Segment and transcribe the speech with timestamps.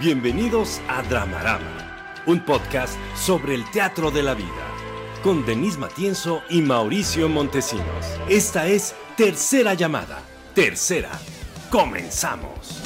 [0.00, 4.48] Bienvenidos a Dramarama, un podcast sobre el teatro de la vida,
[5.22, 8.18] con Denise Matienzo y Mauricio Montesinos.
[8.26, 10.22] Esta es Tercera Llamada.
[10.54, 11.10] Tercera.
[11.68, 12.82] Comenzamos.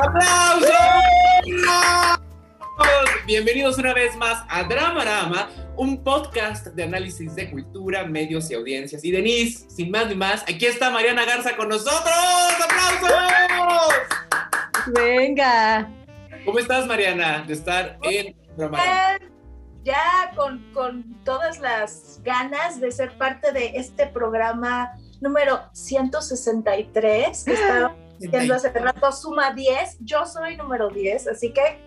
[0.00, 0.70] ¡Aplausos!
[3.26, 9.04] Bienvenidos una vez más a Dramarama, un podcast de análisis de cultura, medios y audiencias.
[9.04, 12.14] Y Denise, sin más ni más, aquí está Mariana Garza con nosotros.
[12.64, 13.12] ¡Aplausos!
[14.94, 15.90] Venga.
[16.44, 19.18] ¿Cómo estás, Mariana, de estar en Dramarama?
[19.84, 27.52] Ya con, con todas las ganas de ser parte de este programa número 163 que
[27.52, 29.98] estaba diciendo hace rato, suma 10.
[30.00, 31.80] Yo soy número 10, así que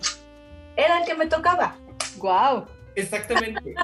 [0.76, 1.78] era el que me tocaba.
[2.18, 2.66] Wow.
[2.96, 3.76] Exactamente.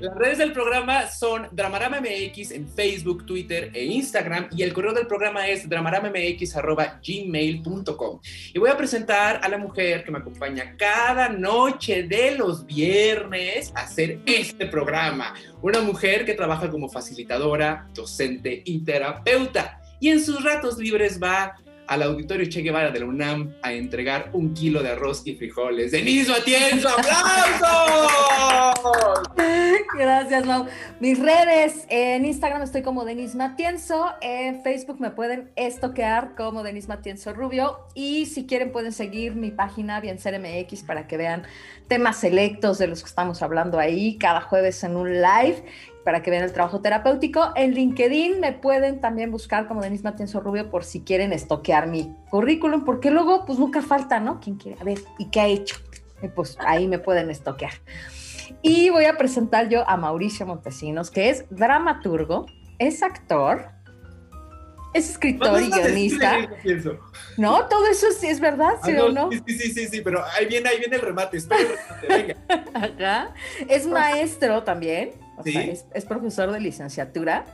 [0.00, 4.92] Las redes del programa son Dramarama MX en Facebook, Twitter e Instagram y el correo
[4.92, 8.20] del programa es dramaramamx.gmail.com.
[8.54, 13.72] Y voy a presentar a la mujer que me acompaña cada noche de los viernes
[13.74, 15.34] a hacer este programa.
[15.62, 19.80] Una mujer que trabaja como facilitadora, docente y terapeuta.
[20.00, 21.56] Y en sus ratos libres va
[21.90, 25.90] al auditorio Che Guevara de la UNAM a entregar un kilo de arroz y frijoles.
[25.90, 28.12] ¡Denise Matienzo, aplausos!
[29.98, 30.66] Gracias, Mau.
[31.00, 36.86] Mis redes, en Instagram estoy como Denise Matienzo, en Facebook me pueden estoquear como Denise
[36.86, 41.42] Matienzo Rubio y si quieren pueden seguir mi página Biencer MX para que vean
[41.88, 45.64] temas selectos de los que estamos hablando ahí cada jueves en un live
[46.04, 47.52] para que vean el trabajo terapéutico.
[47.56, 52.14] En LinkedIn me pueden también buscar como Denise Matienzo Rubio por si quieren estoquear mi
[52.30, 54.40] currículum, porque luego pues nunca falta, ¿no?
[54.40, 54.80] ¿Quién quiere?
[54.80, 55.76] A ver, ¿y qué ha hecho?
[56.22, 57.72] Y pues ahí me pueden estoquear.
[58.62, 62.46] Y voy a presentar yo a Mauricio Montesinos, que es dramaturgo,
[62.78, 63.68] es actor,
[64.92, 66.48] es escritor y guionista.
[67.36, 69.30] No, todo eso sí es verdad, ¿sí Ah, o no?
[69.30, 71.36] Sí, sí, sí, sí, pero ahí viene, ahí viene el remate.
[71.36, 72.64] Espera el remate, venga.
[72.74, 73.34] Ajá.
[73.68, 75.52] Es maestro también, o Sí.
[75.52, 77.44] sea, es, es profesor de licenciatura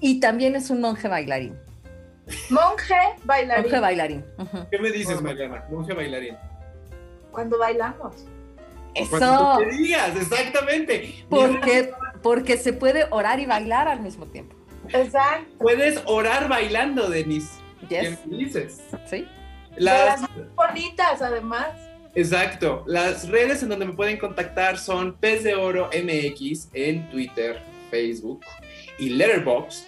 [0.00, 1.58] y también es un monje bailarín.
[2.50, 2.94] Monje
[3.24, 3.62] bailarín.
[3.64, 4.24] Monje bailarín.
[4.70, 5.64] ¿Qué me dices, Mariana?
[5.70, 6.36] Monje bailarín.
[7.32, 8.14] Cuando bailamos.
[9.08, 11.24] Cuando Eso, te digas, exactamente.
[11.28, 14.56] porque, porque se puede orar y bailar al mismo tiempo.
[14.88, 15.46] Exacto.
[15.58, 17.50] Puedes orar bailando, Denise.
[17.88, 18.18] Yes.
[18.18, 18.82] ¿Qué me dices?
[19.06, 19.26] ¿Sí?
[19.76, 20.22] Las,
[20.56, 21.68] Bonitas, además.
[22.14, 22.84] Exacto.
[22.86, 28.40] Las redes en donde me pueden contactar son Pez de Oro MX en Twitter, Facebook
[28.98, 29.86] y Letterboxd.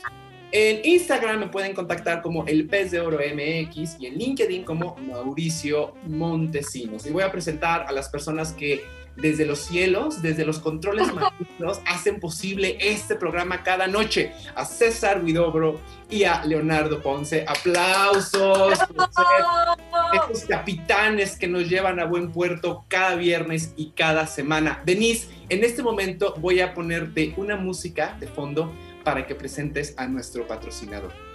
[0.54, 4.96] En Instagram me pueden contactar como El Pez de Oro MX y en LinkedIn como
[4.96, 7.06] Mauricio Montesinos.
[7.06, 8.82] Y voy a presentar a las personas que
[9.16, 14.32] desde los cielos, desde los controles malignos, hacen posible este programa cada noche.
[14.54, 15.80] A César Guidobro
[16.10, 17.44] y a Leonardo Ponce.
[17.46, 24.82] Aplausos por ser capitanes que nos llevan a buen puerto cada viernes y cada semana.
[24.84, 28.72] Denise, en este momento voy a ponerte una música de fondo
[29.04, 31.31] para que presentes a nuestro patrocinador.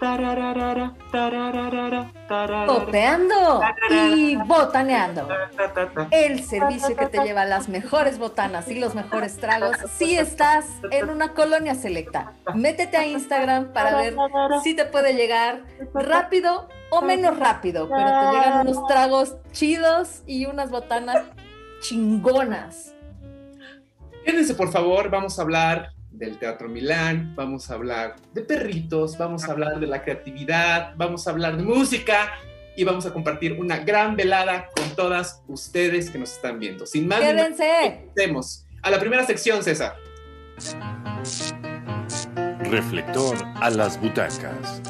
[0.00, 3.60] Tararara, tararara, tararara, Popeando
[3.90, 5.26] y botaneando.
[5.56, 6.08] ta, ta, ta.
[6.12, 11.10] El servicio que te lleva las mejores botanas y los mejores tragos si estás en
[11.10, 12.32] una colonia selecta.
[12.54, 14.14] Métete a Instagram para ver
[14.62, 20.46] si te puede llegar rápido o menos rápido, pero te llegan unos tragos chidos y
[20.46, 21.24] unas botanas
[21.80, 22.94] chingonas.
[24.24, 29.44] Quédense, por favor, vamos a hablar del Teatro Milán, vamos a hablar de perritos, vamos
[29.44, 32.32] a hablar de la creatividad, vamos a hablar de música
[32.76, 36.86] y vamos a compartir una gran velada con todas ustedes que nos están viendo.
[36.86, 37.84] Sin más, Quédense.
[37.86, 38.66] empecemos.
[38.82, 39.96] A la primera sección, César.
[42.64, 44.82] Reflector a las butacas.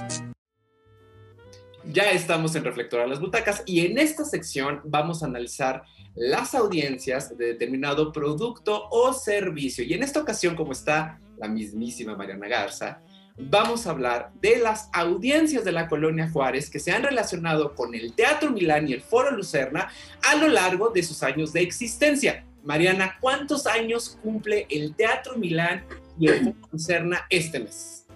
[1.91, 5.85] Ya estamos en Reflector a las Butacas y en esta sección vamos a analizar
[6.19, 9.85] las audiencias de determinado producto o servicio.
[9.85, 13.01] Y en esta ocasión, como está la mismísima Mariana Garza,
[13.37, 17.95] vamos a hablar de las audiencias de la Colonia Juárez que se han relacionado con
[17.95, 19.89] el Teatro Milán y el Foro Lucerna
[20.29, 22.45] a lo largo de sus años de existencia.
[22.65, 25.85] Mariana, ¿cuántos años cumple el Teatro Milán
[26.19, 28.07] y el Foro Lucerna este mes?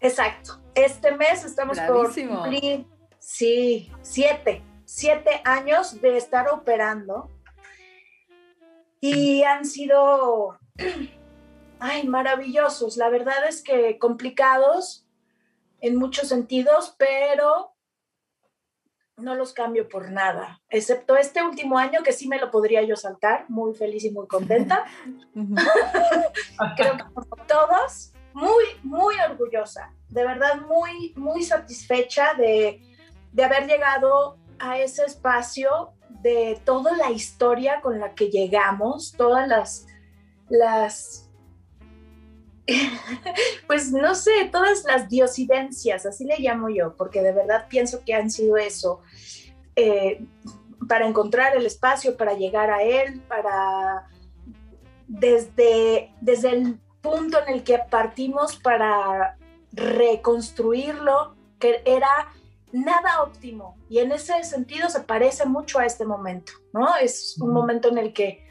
[0.00, 0.60] Exacto.
[0.74, 2.42] Este mes estamos Bravísimo.
[2.42, 2.86] por cumplir,
[3.20, 7.30] sí, siete, siete años de estar operando.
[9.00, 10.58] Y han sido,
[11.78, 12.96] ay, maravillosos.
[12.96, 15.06] La verdad es que complicados
[15.80, 17.72] en muchos sentidos, pero
[19.16, 22.96] no los cambio por nada, excepto este último año que sí me lo podría yo
[22.96, 24.86] saltar, muy feliz y muy contenta.
[26.76, 32.82] Creo que como todos, muy, muy orgullosa, de verdad muy, muy satisfecha de,
[33.32, 35.92] de haber llegado a ese espacio
[36.22, 39.86] de toda la historia con la que llegamos, todas las,
[40.48, 41.30] las
[43.66, 48.14] pues no sé, todas las diosidencias, así le llamo yo, porque de verdad pienso que
[48.14, 49.00] han sido eso,
[49.76, 50.24] eh,
[50.88, 54.08] para encontrar el espacio, para llegar a él, para
[55.06, 59.36] desde, desde el punto en el que partimos para
[59.72, 62.28] reconstruirlo, que era
[62.72, 63.76] nada óptimo.
[63.88, 66.96] Y en ese sentido se parece mucho a este momento, ¿no?
[66.96, 68.46] Es un momento en el que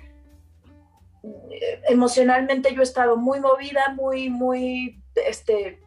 [1.23, 5.81] eh, emocionalmente yo he estado muy movida, muy, muy, este,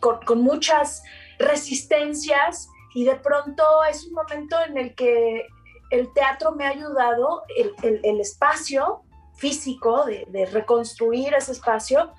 [0.00, 1.02] con, muchas
[1.38, 5.46] resistencias y de pronto es un momento en el que
[5.90, 7.44] el teatro me ha ayudado,
[7.82, 9.02] el, espacio
[9.36, 12.12] físico de, reconstruir ese espacio,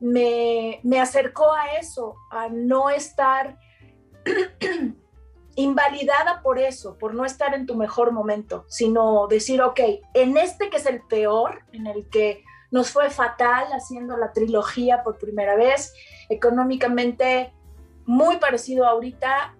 [0.00, 3.56] me, me acercó a eso, a no estar
[5.56, 9.80] invalidada por eso, por no estar en tu mejor momento, sino decir, ok,
[10.14, 15.02] en este que es el peor, en el que nos fue fatal haciendo la trilogía
[15.02, 15.94] por primera vez,
[16.28, 17.52] económicamente
[18.04, 19.54] muy parecido ahorita,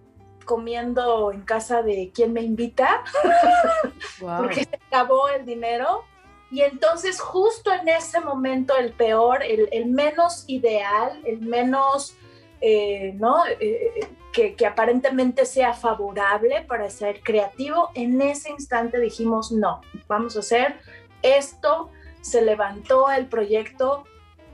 [0.44, 3.02] comiendo en casa de quien me invita,
[4.20, 6.04] porque se acabó el dinero.
[6.50, 12.14] Y entonces justo en ese momento el peor, el, menos ideal, el menos,
[12.60, 13.44] eh, ¿no?
[13.60, 20.40] Eh, que, aparentemente sea favorable para ser creativo, en ese instante dijimos, no, vamos a
[20.40, 20.76] hacer
[21.22, 24.04] esto, se levantó el proyecto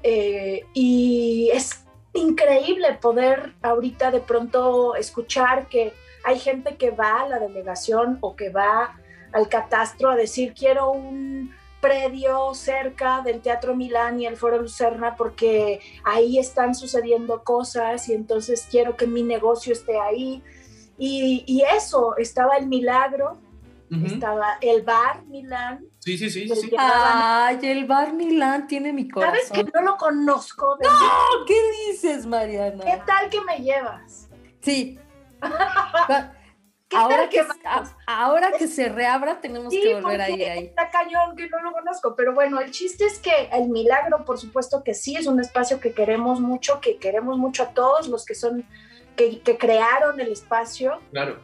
[0.05, 5.93] eh, y es increíble poder ahorita de pronto escuchar que
[6.25, 9.01] hay gente que va a la delegación o que va
[9.33, 15.17] al catastro a decir quiero un predio cerca del Teatro Milán y el Foro Lucerna
[15.17, 20.43] porque ahí están sucediendo cosas y entonces quiero que mi negocio esté ahí.
[20.97, 23.37] Y, eso, estaba el milagro,
[23.91, 25.85] estaba el bar Milán.
[25.99, 26.49] Sí, sí, sí.
[26.49, 26.71] sí.
[26.79, 29.41] Ay, el bar Milán tiene mi corazón.
[29.49, 30.79] ¿Sabes que no lo conozco?
[30.81, 32.85] no, ¿qué dices, Mariana?
[32.85, 34.29] ¿Qué tal que me llevas?
[34.61, 35.01] Sí.
[36.95, 37.45] ahora que,
[38.07, 40.65] ahora que se reabra tenemos que volver ahí, ahí.
[40.67, 44.39] Está cañón que no lo conozco, pero bueno, el chiste es que el milagro, por
[44.39, 48.25] supuesto que sí, es un espacio que queremos mucho, que queremos mucho a todos los
[48.25, 48.67] que son,
[49.17, 51.01] que, que crearon el espacio.
[51.11, 51.39] Claro.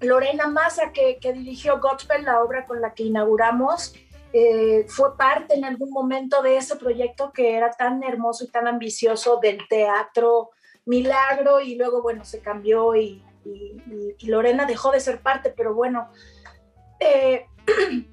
[0.00, 3.94] Lorena Massa, que, que dirigió Gospel, la obra con la que inauguramos,
[4.32, 8.68] eh, fue parte en algún momento de ese proyecto que era tan hermoso y tan
[8.68, 10.50] ambicioso del teatro
[10.86, 16.08] Milagro y luego, bueno, se cambió y y, Lorena dejó de ser parte, pero bueno,
[16.98, 17.46] eh,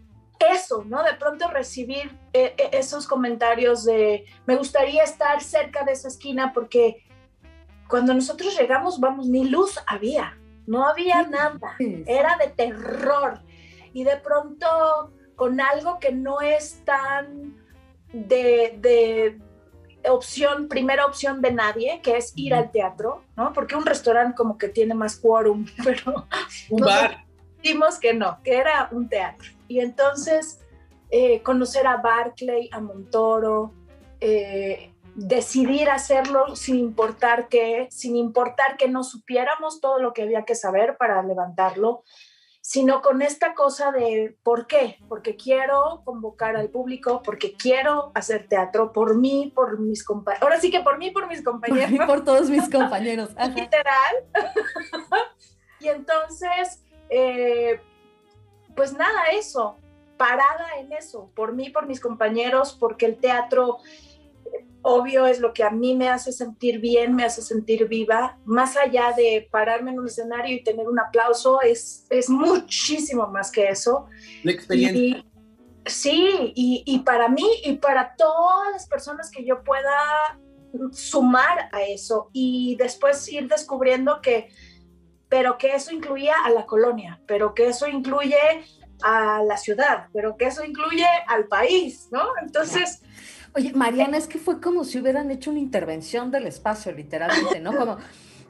[0.53, 1.03] eso, ¿no?
[1.03, 6.53] De pronto recibir eh, eh, esos comentarios de, me gustaría estar cerca de esa esquina
[6.53, 7.03] porque
[7.87, 11.75] cuando nosotros llegamos, vamos, ni luz había, no había nada,
[12.05, 13.41] era de terror.
[13.93, 17.55] Y de pronto con algo que no es tan
[18.11, 19.39] de, de
[20.09, 23.53] opción, primera opción de nadie, que es ir al teatro, ¿no?
[23.53, 26.27] Porque un restaurante como que tiene más quórum, pero...
[26.69, 27.25] Un bar.
[27.61, 29.49] Dijimos que no, que era un teatro.
[29.67, 30.59] Y entonces
[31.09, 33.73] eh, conocer a Barclay, a Montoro,
[34.19, 40.45] eh, decidir hacerlo sin importar que, sin importar que no supiéramos todo lo que había
[40.45, 42.03] que saber para levantarlo,
[42.67, 44.97] sino con esta cosa de ¿por qué?
[45.07, 50.43] Porque quiero convocar al público, porque quiero hacer teatro por mí, por mis compañeros.
[50.43, 51.97] Ahora sí que por mí, por mis compañeros.
[51.97, 53.29] Por, por todos mis compañeros.
[53.55, 54.15] Literal.
[55.79, 57.79] y entonces, eh,
[58.75, 59.77] pues nada, eso,
[60.17, 63.77] parada en eso, por mí, por mis compañeros, porque el teatro
[64.87, 68.77] obvio es lo que a mí me hace sentir bien, me hace sentir viva, más
[68.77, 73.67] allá de pararme en un escenario y tener un aplauso, es, es muchísimo más que
[73.67, 74.05] eso.
[74.43, 75.25] La experiencia.
[75.85, 80.39] sí, y, y, para mí y para todas las personas que yo pueda
[80.93, 84.47] sumar a eso y después ir descubriendo que,
[85.27, 88.37] pero que eso incluía a la colonia, pero que eso incluye
[89.03, 92.21] a la ciudad, pero que eso incluye al país, ¿no?
[92.41, 93.01] Entonces...
[93.57, 97.75] Oye, Mariana, es que fue como si hubieran hecho una intervención del espacio, literalmente, ¿no?
[97.75, 97.97] Como,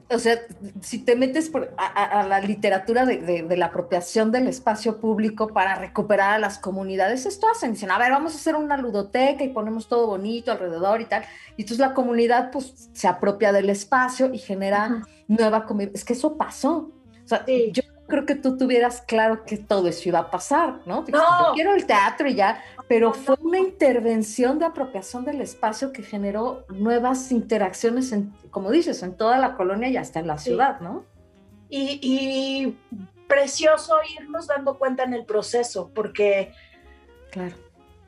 [0.09, 0.37] o sea,
[0.81, 6.39] si te metes a, la literatura de, la apropiación del espacio público para recuperar a
[6.39, 10.07] las comunidades, esto hacen, dicen, a ver, vamos a hacer una ludoteca y ponemos todo
[10.07, 11.23] bonito alrededor y tal.
[11.55, 15.93] Y entonces la comunidad, pues, se apropia del espacio y genera nueva comunidad.
[15.95, 16.91] Es que eso pasó.
[17.23, 21.05] O sea, yo creo que tú tuvieras claro que todo eso iba a pasar, ¿no?
[21.07, 21.47] no.
[21.47, 26.03] Yo quiero el teatro y ya, pero fue una intervención de apropiación del espacio que
[26.03, 30.79] generó nuevas interacciones, en, como dices, en toda la colonia y hasta en la ciudad,
[30.79, 31.05] ¿no?
[31.69, 32.77] Y, y
[33.27, 36.53] precioso irnos dando cuenta en el proceso, porque...
[37.31, 37.55] Claro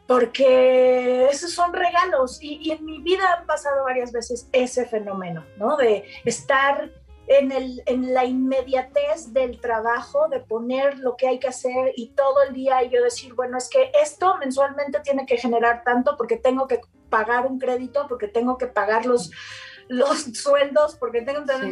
[0.10, 5.78] porque esos son regalos y, en mi vida han pasado varias veces ese fenómeno, ¿no?
[5.78, 6.90] De estar
[7.30, 12.10] en, el, en la inmediatez del trabajo, de poner lo que hay que hacer y
[12.10, 16.18] todo el día y yo decir, bueno, es que esto mensualmente tiene que generar tanto
[16.18, 16.82] porque tengo que
[17.12, 19.30] pagar un crédito, porque tengo que pagar los,
[19.88, 21.54] los sueldos, porque tengo que...
[21.54, 21.72] Sí.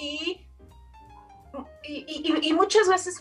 [0.00, 0.46] y
[1.86, 3.20] y, muchas veces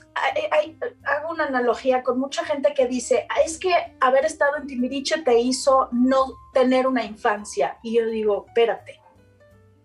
[1.03, 5.37] hago una analogía con mucha gente que dice, es que haber estado en Timbiriche te
[5.37, 7.77] hizo no tener una infancia.
[7.83, 9.02] Y yo digo, espérate,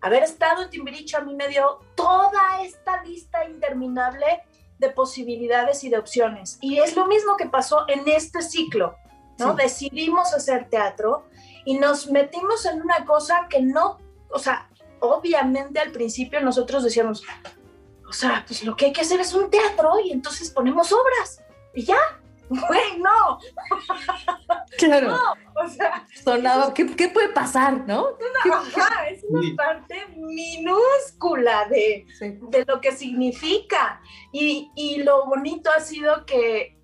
[0.01, 4.43] haber estado en Timbiriche a mí me dio toda esta lista interminable
[4.77, 6.57] de posibilidades y de opciones.
[6.61, 8.95] Y es lo mismo que pasó en este ciclo,
[9.37, 9.53] ¿no?
[9.53, 11.25] Decidimos hacer teatro
[11.65, 13.99] y nos metimos en una cosa que no,
[14.31, 14.69] o sea,
[15.01, 17.23] obviamente al principio nosotros decíamos,
[18.07, 21.41] o sea, pues lo que hay que hacer es un teatro y entonces ponemos obras
[21.73, 21.97] y ya.
[22.49, 23.39] Güey, no.
[24.77, 25.09] Claro.
[25.09, 26.07] No, o sea.
[26.23, 28.17] Sonaba, ¿qué, ¿qué, puede pasar, no?
[29.11, 33.99] es una parte minúscula de, de lo que significa.
[34.31, 36.79] Y, y lo bonito ha sido que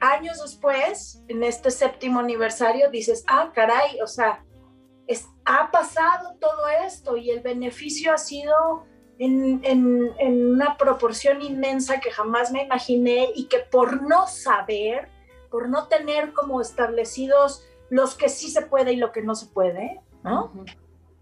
[0.00, 4.44] años después, en este séptimo aniversario, dices, ah, caray, o sea,
[5.06, 8.86] es, ha pasado todo esto y el beneficio ha sido
[9.20, 15.08] en, una proporción inmensa que jamás me imaginé y que por no saber,
[15.50, 19.46] por no tener como establecidos los que sí se puede y lo que no se
[19.46, 20.52] puede, ¿no?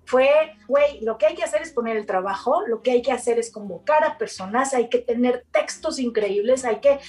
[0.04, 0.30] Fue,
[0.68, 3.38] güey, lo que hay que hacer es poner el trabajo, lo que hay que hacer
[3.38, 7.00] es convocar a personas, hay que tener textos increíbles, hay que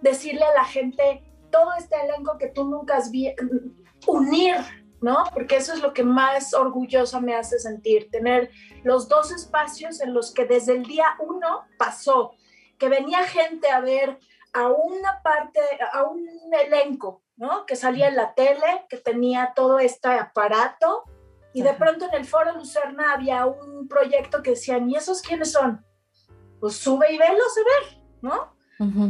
[0.00, 3.44] decirle a la gente todo este elenco que tú nunca has visto,
[4.06, 4.56] unir
[5.00, 5.24] ¿no?
[5.32, 8.50] Porque eso es lo que más orgullosa me hace sentir, tener
[8.82, 12.34] los dos espacios en los que desde el día uno pasó,
[12.78, 14.18] que venía gente a ver
[14.52, 15.60] a una parte,
[15.92, 16.26] a un
[16.66, 17.66] elenco, ¿no?
[17.66, 21.04] Que salía en la tele, que tenía todo este aparato,
[21.52, 25.52] y de pronto en el foro Lucerna había un proyecto que decían, ¿y esos quiénes
[25.52, 25.84] son?
[26.60, 28.59] Pues sube y velo a ver, ¿no?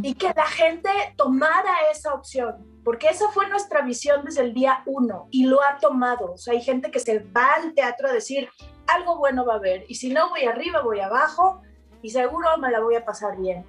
[0.02, 4.82] Y que la gente tomara esa opción porque esa fue nuestra visión desde el día
[4.86, 6.32] uno y lo ha tomado.
[6.32, 8.48] O sea, hay gente que se va al teatro a decir,
[8.86, 11.62] algo bueno va a haber, y si no voy arriba, voy abajo,
[12.02, 13.64] y seguro me la voy a pasar bien.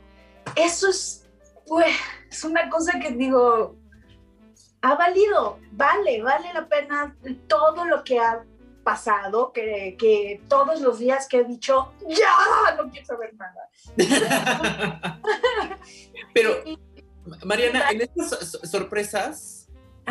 [0.56, 1.30] Eso es,
[1.68, 1.94] pues,
[2.30, 3.76] es una cosa que digo,
[4.82, 7.16] ha valido, vale, vale la pena
[7.48, 8.44] todo lo que ha
[8.84, 13.70] pasado, que, que todos los días que he dicho, ya, no quiero saber nada.
[16.34, 16.64] Pero...
[17.46, 19.68] Mariana, en estas sorpresas,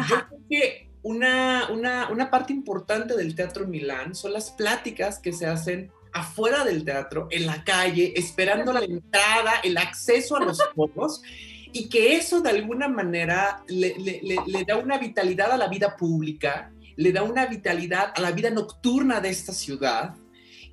[0.08, 5.46] yo creo que una, una, parte importante del Teatro Milán son las pláticas que se
[5.46, 11.22] hacen afuera del teatro, en la calle, esperando la entrada, el acceso a los foros,
[11.72, 13.94] y que eso de alguna manera le,
[14.66, 19.20] da una vitalidad a la vida pública, le da una vitalidad a la vida nocturna
[19.20, 20.14] de esta ciudad,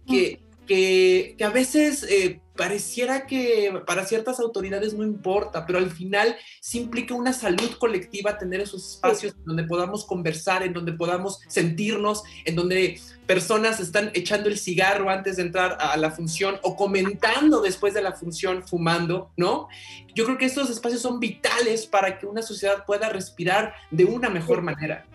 [0.06, 6.36] que, que, a veces eh, pareciera que para ciertas autoridades no importa, pero al final
[6.60, 12.24] sí implica una salud colectiva tener esos espacios donde podamos conversar, en donde podamos sentirnos,
[12.44, 17.62] en donde personas están echando el cigarro antes de entrar a la función o comentando
[17.62, 19.70] después de la función fumando, ¿no?
[20.14, 24.30] Yo creo que estos espacios son vitales para que una sociedad pueda respirar de una
[24.30, 25.06] mejor manera.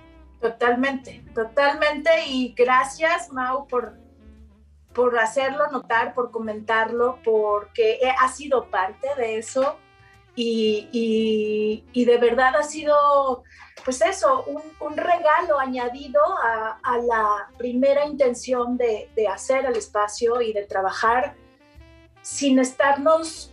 [0.43, 2.11] Totalmente, totalmente.
[2.27, 4.03] Y gracias, Mau, por
[4.93, 9.79] por hacerlo notar, por comentarlo, porque ha sido parte de eso
[10.35, 13.43] y, de verdad ha sido,
[13.85, 20.65] pues eso, un, regalo añadido a, la primera intención de, hacer el espacio y de
[20.65, 21.35] trabajar
[22.23, 23.52] sin estarnos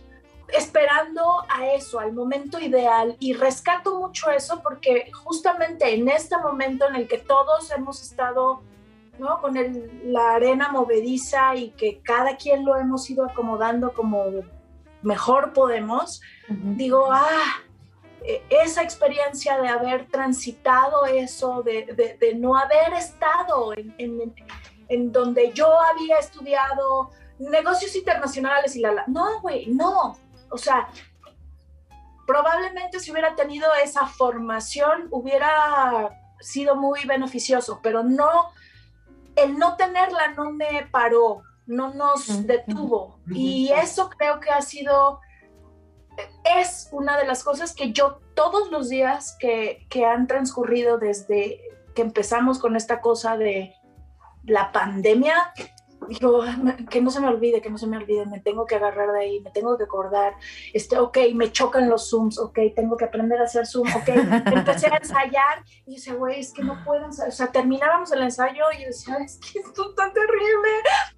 [0.56, 3.16] esperando a eso, al momento ideal.
[3.20, 8.62] Y rescato mucho eso porque justamente en este momento en el que todos hemos estado
[9.40, 9.54] con
[10.04, 14.24] la arena movediza y que cada quien lo hemos ido acomodando como
[15.02, 17.62] mejor podemos, digo, ah,
[18.22, 26.18] e, esa experiencia de haber transitado eso, de, no haber estado en, donde yo había
[26.18, 29.04] estudiado negocios internacionales y la, la.
[29.06, 30.16] No, güey, no.
[30.50, 30.88] O sea,
[32.26, 38.50] probablemente si hubiera tenido esa formación hubiera sido muy beneficioso, pero no
[39.36, 43.18] el no tenerla no me paró, no nos detuvo.
[43.28, 45.20] Y eso creo que ha sido
[46.58, 51.60] es una de las cosas que yo todos los días que, que han transcurrido desde
[51.94, 53.74] que empezamos con esta cosa de
[54.44, 55.52] la pandemia,
[56.08, 56.42] digo,
[56.90, 59.20] que no se me olvide, que no se me olvide, me tengo que agarrar de
[59.20, 60.34] ahí, me tengo que acordar,
[60.72, 64.08] este, ok, me chocan los zooms, ok, tengo que aprender a hacer zoom, ok,
[64.52, 68.64] empecé a ensayar y dice, güey, es que no puedo o sea, terminábamos el ensayo
[68.76, 70.68] y yo decía, es que esto es tan terrible,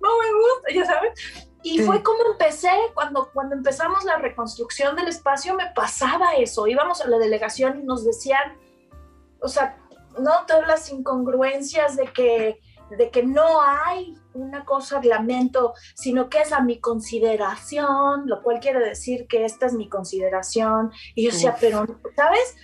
[0.01, 1.49] no me gusta, ya sabes.
[1.65, 7.01] Y fue como empecé, cuando, cuando empezamos la reconstrucción del espacio, me pasaba eso, íbamos
[7.01, 8.59] a la delegación y nos decían,
[9.41, 9.79] o sea,
[10.19, 12.61] no todas las incongruencias de que
[12.97, 18.61] de que no hay una cosa lamento, sino que es a mi consideración, lo cual
[18.61, 20.91] quiere decir que esta es mi consideración.
[21.15, 21.85] Y yo decía, pero,
[22.17, 22.57] ¿sabes?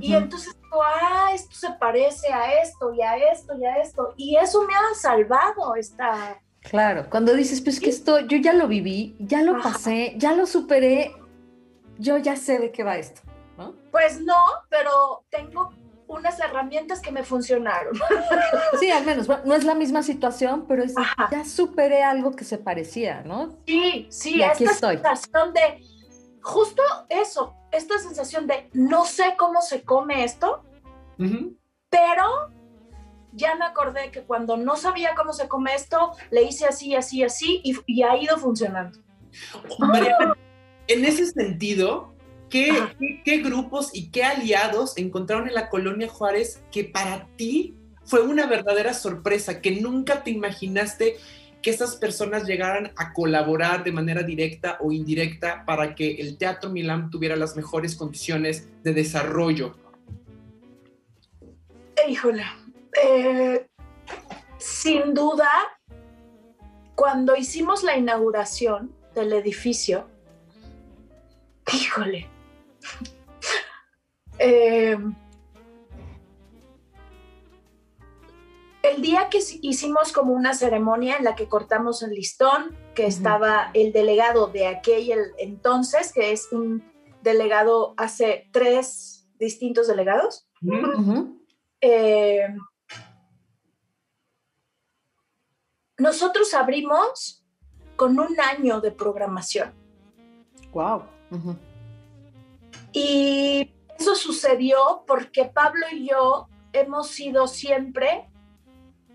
[0.00, 4.14] Y entonces ah, esto se parece a esto y a esto y a esto.
[4.16, 6.40] Y eso me ha salvado esta...
[6.60, 10.46] Claro, cuando dices, pues que esto, yo ya lo viví, ya lo pasé, ya lo
[10.46, 11.14] superé,
[11.98, 13.20] yo ya sé de qué va esto,
[13.58, 13.74] ¿no?
[13.90, 14.38] Pues no,
[14.70, 15.74] pero tengo
[16.06, 17.94] unas herramientas que me funcionaron.
[18.80, 20.94] Sí, al menos, no es la misma situación, pero es,
[21.30, 23.56] ya superé algo que se parecía, ¿no?
[23.66, 25.80] Sí, sí, esta sensación de,
[26.42, 30.64] justo eso, esta sensación de no sé cómo se come esto,
[31.88, 32.50] pero
[33.32, 37.22] ya me acordé que cuando no sabía cómo se come esto, le hice así, así,
[37.22, 38.98] así y, ha ido funcionando.
[40.86, 42.13] en ese sentido,
[42.50, 48.46] ¿Qué, grupos y qué aliados encontraron en la colonia Juárez que para ti fue una
[48.46, 51.16] verdadera sorpresa, que nunca te imaginaste
[51.62, 56.70] que esas personas llegaran a colaborar de manera directa o indirecta para que el Teatro
[56.70, 59.74] Milán tuviera las mejores condiciones de desarrollo?
[62.06, 62.44] Híjole,
[63.02, 63.66] eh,
[64.58, 65.48] sin duda,
[66.94, 70.06] cuando hicimos la inauguración del edificio,
[71.72, 72.28] híjole,
[74.38, 74.96] eh,
[78.82, 83.70] el día que hicimos como una ceremonia en la que cortamos el listón, que estaba
[83.72, 86.84] el delegado de aquel entonces, que es un
[87.22, 90.46] delegado hace tres distintos delegados.
[91.80, 92.46] Eh,
[95.98, 97.44] nosotros abrimos
[97.96, 99.72] con un año de programación.
[100.72, 101.04] Wow.
[102.94, 108.30] Y eso sucedió porque Pablo y yo hemos sido siempre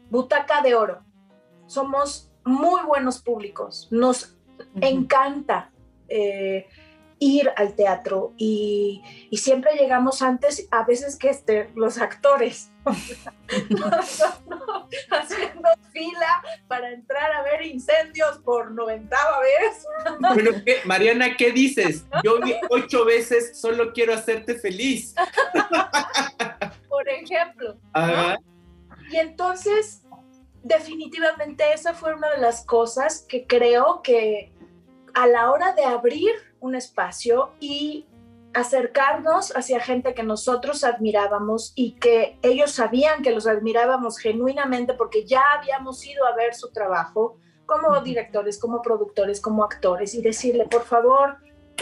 [0.10, 1.00] butaca de oro.
[1.66, 3.88] Somos muy buenos públicos.
[3.90, 4.38] Nos
[4.82, 5.72] encanta
[6.10, 6.68] eh,
[7.20, 9.04] ir al teatro y,
[9.34, 12.72] siempre llegamos antes, a veces que este, los actores,
[15.12, 19.86] haciendo fila para entrar a ver incendios por noventava vez.
[20.86, 22.06] Mariana, ¿qué dices?
[22.24, 25.14] Yo vi ocho veces, solo quiero hacerte feliz.
[26.90, 27.78] por ejemplo.
[29.12, 30.04] Y entonces,
[30.64, 34.52] definitivamente esa fue una de las cosas que creo que
[35.14, 38.06] a la hora de abrir un espacio y
[38.54, 45.26] acercarnos hacia gente que nosotros admirábamos y que ellos sabían que los admirábamos genuinamente porque
[45.26, 50.66] ya habíamos ido a ver su trabajo como directores, como productores, como actores y decirle,
[50.66, 51.38] por favor,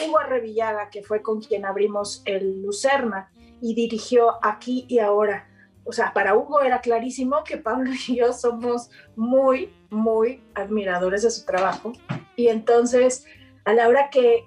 [0.06, 5.50] Hugo Arrevillaga, que fue con quien abrimos el Lucerna y dirigió aquí y ahora.
[5.86, 11.32] O sea, para Hugo era clarísimo que Pablo y yo somos muy, muy admiradores de
[11.32, 11.94] su trabajo.
[12.36, 13.26] Y entonces
[13.68, 14.46] a la hora que,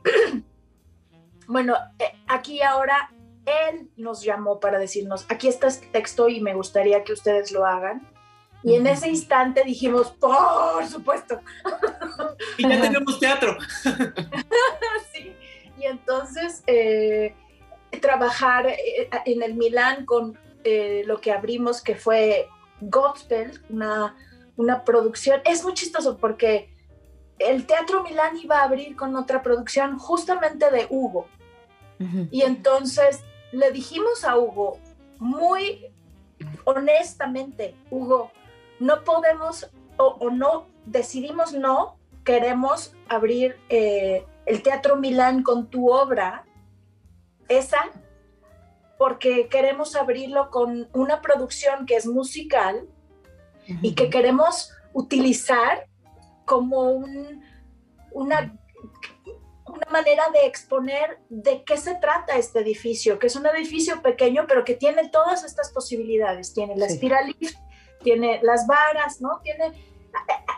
[1.47, 3.13] bueno, eh, aquí ahora
[3.45, 7.67] él nos llamó para decirnos, aquí está este texto y me gustaría que ustedes lo
[7.67, 8.09] hagan.
[8.63, 11.41] Y en ese instante dijimos, por supuesto.
[12.57, 13.57] Y ya tenemos teatro.
[15.13, 15.35] sí.
[15.79, 17.35] Y entonces eh,
[18.01, 20.39] trabajar eh, en el Milán con
[21.07, 22.49] lo que abrimos, que fue
[22.81, 24.15] Gospel, una,
[24.57, 25.41] una producción.
[25.45, 26.75] Es muy chistoso porque
[27.39, 31.27] el Teatro Milán iba a abrir con otra producción justamente de Hugo.
[32.31, 34.79] Y entonces le dijimos a Hugo,
[35.19, 35.93] muy
[36.65, 38.31] honestamente, Hugo,
[38.79, 46.47] no podemos o, no, decidimos no, queremos abrir eh, el Teatro Milán con tu obra,
[47.49, 47.91] esa,
[48.97, 52.89] porque queremos abrirlo con una producción que es musical
[53.83, 55.87] y que queremos utilizar
[56.45, 57.43] como un,
[58.13, 58.59] una,
[59.67, 64.47] una manera de exponer de qué se trata este edificio, que es un edificio pequeño,
[64.49, 66.53] pero que tiene todas estas posibilidades.
[66.53, 67.37] Tiene la espiral
[68.03, 69.41] tiene las varas, ¿no?
[69.43, 69.73] Tiene,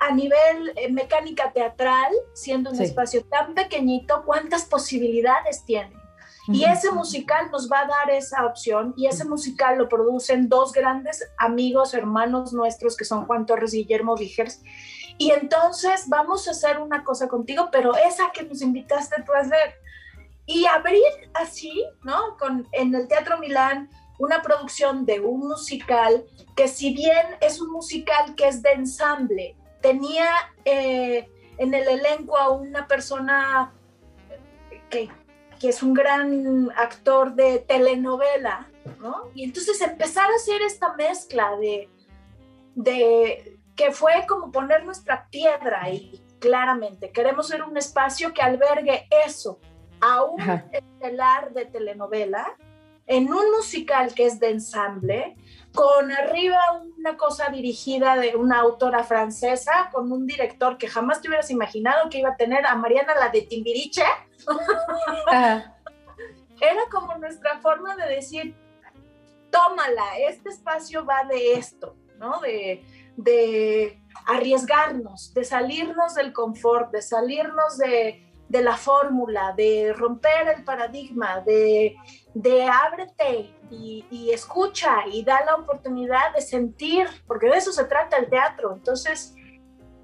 [0.00, 5.92] a nivel eh, mecánica teatral, siendo un espacio tan pequeñito, cuántas posibilidades tiene.
[6.48, 10.72] Y ese musical nos va a dar esa opción y ese musical lo producen dos
[10.72, 14.60] grandes amigos, hermanos nuestros, que son Juan Torres y Guillermo Vigers.
[15.18, 19.40] Y entonces vamos a hacer una cosa contigo, pero esa que nos invitaste tú a
[19.40, 19.74] hacer.
[20.44, 21.02] Y abrir
[21.34, 22.36] así, ¿no?
[22.38, 26.24] Con, en el Teatro Milán, una producción de un musical
[26.56, 30.28] que si bien es un musical que es de ensamble, tenía
[30.64, 31.28] eh,
[31.58, 33.72] en el elenco a una persona
[34.90, 35.08] que
[35.62, 39.30] que es un gran actor de telenovela, ¿no?
[39.32, 41.88] Y entonces empezar a hacer esta mezcla de,
[42.74, 47.12] de que fue como poner nuestra piedra ahí, claramente.
[47.12, 49.60] Queremos ser un espacio que albergue eso,
[50.00, 50.40] a un
[50.72, 52.56] estelar de telenovela,
[53.06, 55.36] en un musical que es de ensamble,
[55.74, 56.60] con arriba
[56.98, 62.10] una cosa dirigida de una autora francesa, con un director que jamás te hubieras imaginado
[62.10, 64.04] que iba a tener a Mariana la de Timbiriche,
[66.60, 68.54] era como nuestra forma de decir,
[69.50, 72.40] tómala, este espacio va de esto, ¿no?
[72.40, 72.84] De,
[73.16, 80.64] de arriesgarnos, de salirnos del confort, de salirnos de, de la fórmula, de romper el
[80.64, 81.96] paradigma, de,
[82.34, 87.84] de ábrete y, y, escucha y da la oportunidad de sentir, porque de eso se
[87.84, 88.72] trata el teatro.
[88.74, 89.34] Entonces,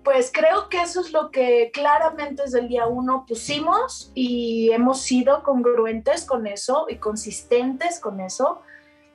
[0.02, 5.02] pues creo que eso es lo que claramente desde el día uno pusimos y hemos
[5.02, 8.62] sido congruentes con eso y consistentes con eso.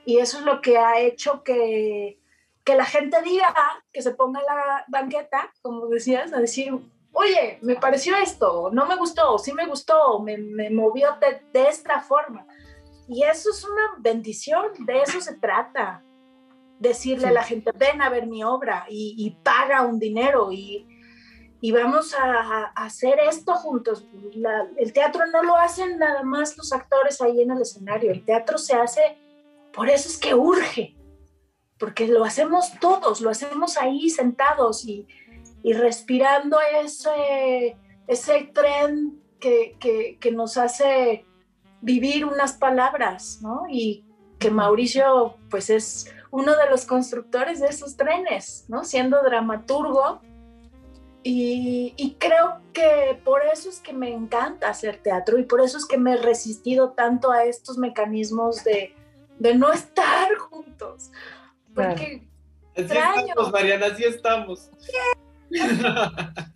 [0.06, 2.20] Y eso es lo que ha hecho que,
[2.64, 3.54] que la gente diga,
[3.92, 6.74] que se ponga la banqueta, como decías, a decir,
[7.12, 11.70] oye, me pareció esto, no me gustó, sí me gustó, me, me movió de, de
[11.70, 12.46] esta forma.
[13.14, 16.04] Y eso es una bendición, de eso se trata
[16.80, 20.88] decirle a la gente, ven a ver mi obra y, paga un dinero y,
[21.62, 24.08] y vamos a, hacer esto juntos.
[24.78, 28.58] el teatro no lo hacen nada más los actores ahí en el escenario, el teatro
[28.58, 29.18] se hace,
[29.72, 30.96] por eso es que urge,
[31.78, 35.08] porque lo hacemos todos, lo hacemos ahí sentados y,
[35.62, 41.26] y respirando ese, ese tren que, que, que nos hace
[41.84, 43.66] vivir unas palabras, ¿no?
[43.70, 44.06] Y
[44.40, 48.86] que Mauricio, pues es uno de los constructores de esos trenes, ¿no?
[48.86, 50.22] Siendo dramaturgo.
[51.26, 55.86] Y, creo que por eso es que me encanta hacer teatro y por eso es
[55.86, 58.94] que me he resistido tanto a estos mecanismos de,
[59.40, 61.12] de no estar juntos.
[61.74, 62.28] Porque
[62.76, 64.70] así estamos, Mariana, así estamos.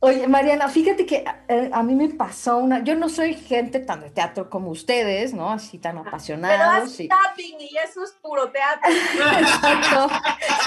[0.00, 2.84] Oye, Mariana, fíjate que eh, a mí me pasó una.
[2.84, 5.50] Yo no soy gente tan de teatro como ustedes, ¿no?
[5.50, 6.94] Así tan apasionados.
[6.96, 8.90] Pero tapping y eso es puro teatro.
[9.40, 10.08] Exacto.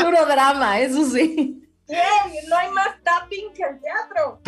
[0.03, 1.65] puro drama, eso sí.
[1.87, 4.41] Bien, no hay más tapping que el teatro.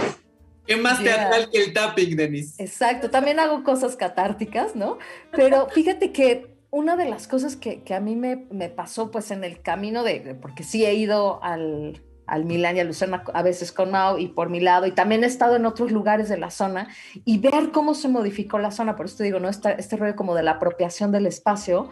[0.65, 2.61] ¿Qué más teatral que el tapping, Denise?
[2.61, 4.97] Exacto, también hago cosas catárticas, ¿no?
[5.31, 9.31] Pero fíjate que una de las cosas que, que a mí me, me, pasó, pues
[9.31, 13.43] en el camino de, porque sí he ido al, al Milán y a Lucerna a
[13.43, 16.37] veces con Mao y por mi lado, y también he estado en otros lugares de
[16.37, 16.87] la zona
[17.25, 19.49] y ver cómo se modificó la zona, por eso te digo, ¿no?
[19.49, 21.89] Este, este rollo como de la apropiación del espacio,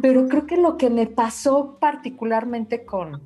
[0.00, 3.22] pero creo que lo que me pasó particularmente con,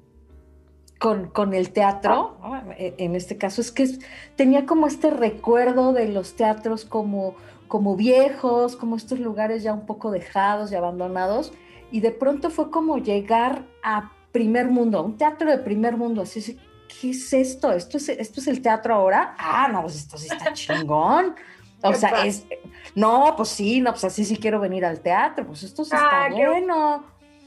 [0.99, 2.39] con, con el teatro,
[2.79, 3.99] e, en este caso, es que
[4.37, 7.35] tenía como este recuerdo de los teatros como,
[7.69, 11.53] como viejos, como estos lugares ya un poco dejados y abandonados,
[11.91, 16.59] y de pronto fue como llegar a primer mundo, un teatro de primer mundo, así,
[16.89, 17.71] ¿qué es esto?
[17.71, 19.37] ¿Esto es, esto es el teatro ahora?
[19.39, 21.37] Ah, no, pues esto sí está chingón.
[21.85, 22.45] O sea, es,
[22.97, 26.25] no, pues sí, no, pues así sí quiero venir al teatro, pues esto sí está
[26.25, 27.05] ah, bueno.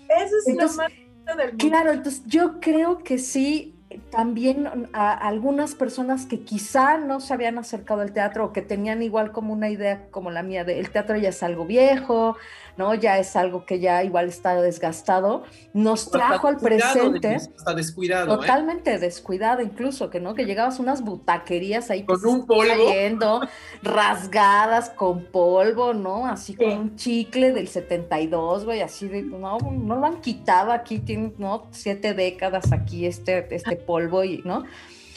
[0.07, 0.87] Eso es lo más
[1.35, 1.57] del mundo.
[1.57, 3.76] Claro, entonces yo creo que sí,
[4.09, 9.01] también a algunas personas que quizá no se habían acercado al teatro o que tenían
[9.01, 12.37] igual como una idea como la mía de el teatro ya es algo viejo,
[12.77, 12.93] ¿no?
[12.93, 17.35] Ya es algo que ya igual está desgastado, nos trajo al presente.
[17.35, 18.33] Está descuidado.
[18.33, 18.37] ¿eh?
[18.37, 23.41] Totalmente descuidado incluso, que no, que llegabas unas butaquerías ahí con un polvo cayendo,
[23.81, 26.27] rasgadas con polvo, ¿no?
[26.27, 30.99] Así con un chicle del 72, güey, así de, no, no lo han quitado aquí,
[30.99, 31.67] tiene, ¿no?
[31.71, 34.65] Siete décadas aquí este, este polvo y, ¿no?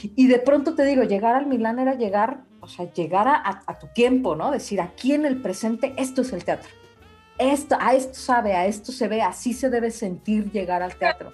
[0.03, 3.79] Y de pronto te digo, llegar al Milán era llegar, o sea, llegar a, a
[3.79, 4.51] tu tiempo, ¿no?
[4.51, 6.71] Decir, aquí en el presente, esto es el teatro
[7.41, 11.33] esto, a esto sabe, a esto se ve, así se debe sentir llegar al teatro.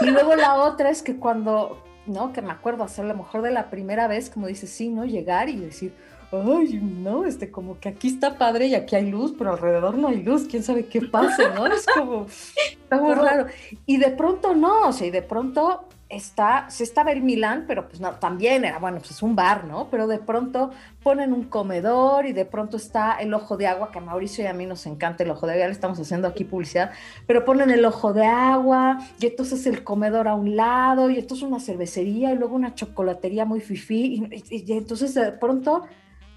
[0.00, 2.32] Y luego la otra es que cuando, ¿no?
[2.32, 5.04] Que me acuerdo hacer a lo mejor de la primera vez, como dices, sí, ¿no?
[5.04, 5.94] Llegar y decir,
[6.32, 10.08] ay, no, este, como que aquí está padre y aquí hay luz, pero alrededor no
[10.08, 11.66] hay luz, quién sabe qué pasa, ¿no?
[11.66, 13.46] Es como, está muy raro.
[13.86, 17.88] Y de pronto no, o sea, y de pronto está, se estaba el Milán, pero
[17.88, 19.88] pues no, también era, bueno, pues es un bar, ¿no?
[19.90, 20.70] Pero de pronto
[21.02, 24.48] ponen un comedor y de pronto está el ojo de agua, que a Mauricio y
[24.48, 26.90] a mí nos encanta el ojo de agua, le estamos haciendo aquí publicidad,
[27.26, 31.46] pero ponen el ojo de agua y entonces el comedor a un lado y entonces
[31.46, 35.84] una cervecería y luego una chocolatería muy fifí y, entonces de pronto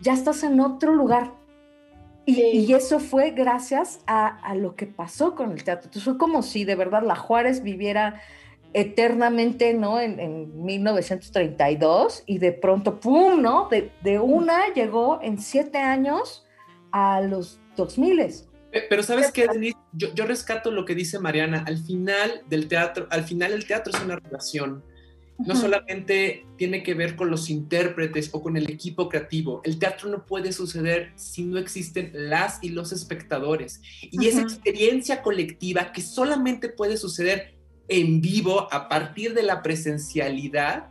[0.04, 1.34] ya estás en otro lugar.
[2.26, 5.88] Y, y eso fue gracias a, a, lo que pasó con el teatro.
[5.88, 8.22] Entonces fue como si de verdad la Juárez viviera
[8.74, 10.00] eternamente, ¿no?
[10.00, 13.68] En, en, 1932 y de pronto, ¡pum!, ¿no?
[13.70, 16.46] De, de, una llegó en siete años
[16.92, 18.48] a los 2000.
[18.90, 23.08] Pero sabes qué, Denise, yo, yo, rescato lo que dice Mariana, al final del teatro,
[23.12, 24.84] al final el teatro es una relación.
[25.40, 29.62] No solamente tiene que ver con los intérpretes o con el equipo creativo.
[29.64, 33.82] El teatro no puede suceder si no existen las y los espectadores.
[34.12, 37.56] Y esa experiencia colectiva que solamente puede suceder
[37.88, 40.90] en vivo a partir de la presencialidad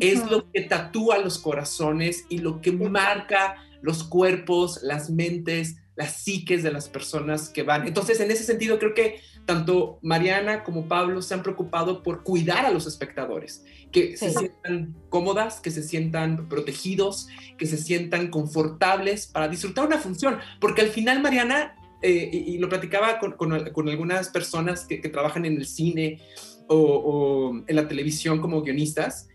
[0.00, 6.22] es lo que tatúa los corazones y lo que marca los cuerpos, las mentes, las
[6.22, 7.86] psiques de las personas que van.
[7.86, 12.64] Entonces, en ese sentido, creo que tanto Mariana como Pablo se han preocupado por cuidar
[12.64, 17.28] a los espectadores, que se sientan cómodas, que se sientan protegidos,
[17.58, 22.68] que se sientan confortables para disfrutar una función, porque al final, Mariana, eh, y, lo
[22.68, 26.20] platicaba con, con, algunas personas que, trabajan en el cine
[26.66, 29.28] o, en la televisión como guionistas,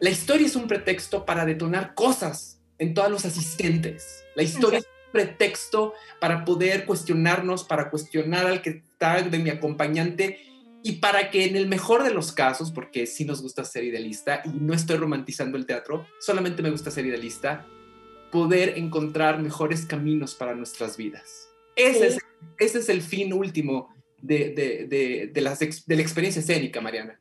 [0.00, 4.24] la historia es un pretexto para detonar cosas en todos los asistentes.
[4.34, 9.50] La historia es un pretexto para poder cuestionarnos, para cuestionar al que está de mi
[9.50, 10.40] acompañante
[10.82, 14.42] y para que en el mejor de los casos, porque sí nos gusta ser idealista
[14.44, 17.66] y no estoy romantizando el teatro, solamente me gusta ser idealista,
[18.30, 21.48] poder encontrar mejores caminos para nuestras vidas.
[21.76, 22.18] Ese, es,
[22.58, 27.18] ese es el fin último de, de, de, las, de la experiencia escénica, Mariana.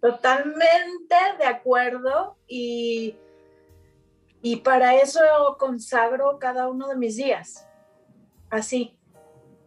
[0.00, 3.16] Totalmente de acuerdo y,
[4.42, 5.20] y para eso
[5.58, 7.66] consagro cada uno de mis días.
[8.50, 8.92] Así.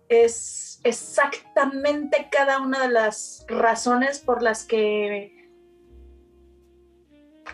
[0.08, 5.40] Es exactamente cada una de las razones por las que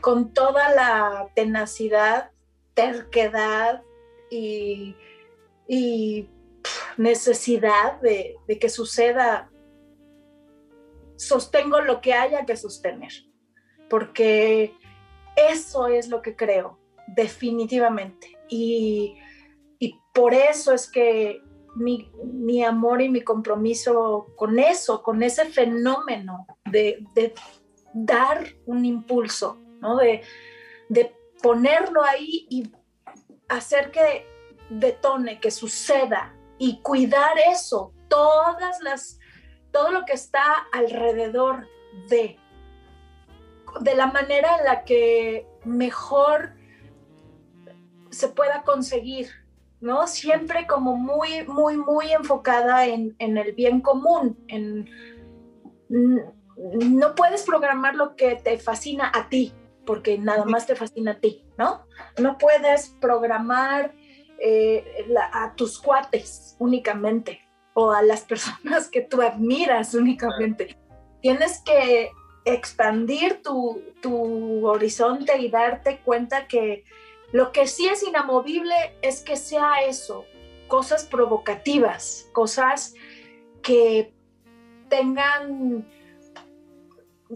[0.02, 2.32] con toda la tenacidad,
[2.74, 3.84] terquedad
[4.30, 4.96] y,
[6.98, 9.50] necesidad de, que suceda,
[11.16, 13.12] sostengo lo que haya que sostener,
[13.90, 14.74] porque
[15.36, 18.38] eso es lo que creo, definitivamente.
[18.48, 19.18] Y,
[20.14, 21.42] por eso es que
[21.76, 27.06] mi, amor y mi compromiso con eso, con ese fenómeno de,
[27.94, 29.58] dar un impulso,
[30.02, 30.22] de,
[30.90, 32.72] de ponerlo ahí y
[33.48, 34.26] hacer que
[34.70, 39.20] detone, que suceda, y cuidar eso, todas las,
[39.72, 41.68] todo lo que está alrededor
[42.10, 42.38] de,
[43.82, 46.54] de la manera en la que mejor
[48.10, 49.30] se pueda conseguir,
[49.86, 50.08] ¿no?
[50.08, 54.90] Siempre como muy, muy, muy enfocada en, en el bien común, en,
[55.88, 59.54] no puedes programar lo que te fascina a ti,
[59.86, 61.86] porque nada más te fascina a ti, ¿no?
[62.18, 63.94] No puedes programar
[64.40, 67.42] eh, a tus cuates únicamente
[67.76, 70.76] o a las personas que tú admiras únicamente.
[71.22, 72.10] Tienes que
[72.44, 76.86] expandir tu, tu horizonte y darte cuenta que
[77.32, 80.26] lo que sí es inamovible es que sea eso,
[80.68, 82.94] cosas provocativas, cosas
[83.62, 84.14] que
[84.90, 85.88] tengan,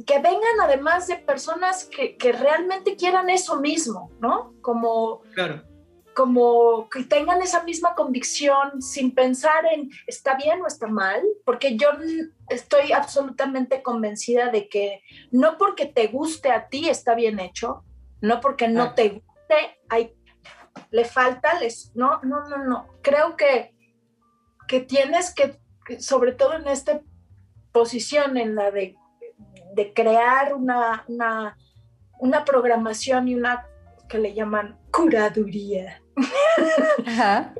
[0.05, 4.53] que vengan además de personas que, que realmente quieran eso mismo, ¿no?
[4.61, 5.63] Como, claro.
[6.15, 11.75] como que tengan esa misma convicción sin pensar en está bien o está mal, porque
[11.75, 11.89] yo
[12.49, 17.83] estoy absolutamente convencida de que no porque te guste a ti está bien hecho,
[18.21, 19.23] no porque no te
[19.89, 20.13] hay,
[20.91, 22.87] le falta, les, no, no, no, no.
[23.01, 23.75] Creo que,
[24.67, 25.59] que tienes que,
[25.99, 27.01] sobre todo en esta
[27.71, 28.95] posición, en la de,
[29.73, 31.57] de crear una, una,
[32.19, 33.65] una programación y una
[34.07, 36.01] que le llaman curaduría.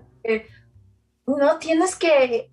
[1.38, 2.52] No tienes que,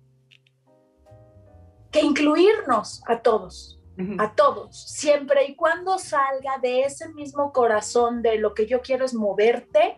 [1.91, 3.76] que incluirnos a todos,
[4.19, 9.05] a todos, siempre y cuando salga de ese mismo corazón de lo que yo quiero
[9.05, 9.97] es moverte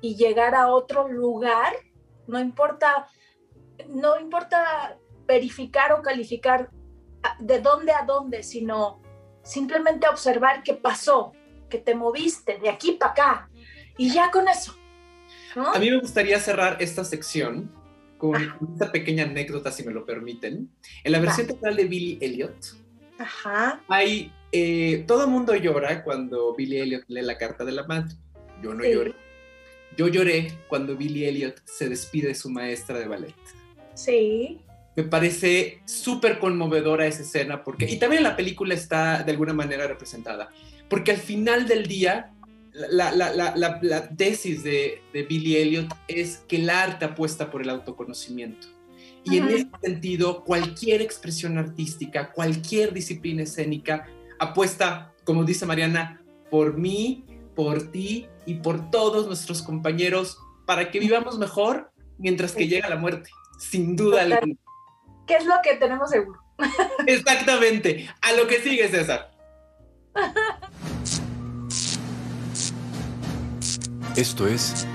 [0.00, 1.72] y llegar a otro lugar,
[2.28, 3.08] no importa,
[3.88, 6.70] no importa verificar o calificar
[7.40, 9.02] de dónde a dónde, sino
[9.42, 11.32] simplemente observar qué pasó,
[11.68, 13.50] que te moviste de aquí para acá
[13.96, 14.76] y ya con eso.
[15.56, 17.70] A mí me gustaría cerrar esta sección
[18.18, 18.36] con
[18.72, 20.70] esta pequeña anécdota, si me lo permiten.
[21.02, 22.54] En la versión total de Billy Elliot,
[23.88, 28.14] hay eh, todo el mundo llora cuando Billy Elliot lee la carta de la madre.
[28.62, 29.14] Yo no lloré.
[29.96, 33.34] Yo lloré cuando Billy Elliot se despide de su maestra de ballet.
[33.94, 34.60] Sí.
[34.94, 39.86] Me parece súper conmovedora esa escena porque, y también la película está de alguna manera
[39.86, 40.50] representada,
[40.88, 42.32] porque al final del día
[42.72, 47.62] la, la, la, la tesis de, de, Billy Elliot es que el arte apuesta por
[47.62, 48.66] el autoconocimiento.
[49.24, 54.08] Y en ese sentido, cualquier expresión artística, cualquier disciplina escénica
[54.38, 60.98] apuesta, como dice Mariana, por mí, por ti y por todos nuestros compañeros para que
[60.98, 64.56] vivamos mejor mientras que llega la muerte, sin duda alguna.
[65.26, 66.40] ¿Qué es lo que tenemos seguro?
[67.06, 68.08] Exactamente.
[68.20, 69.30] A lo que sigue, César.
[74.16, 74.86] Esto es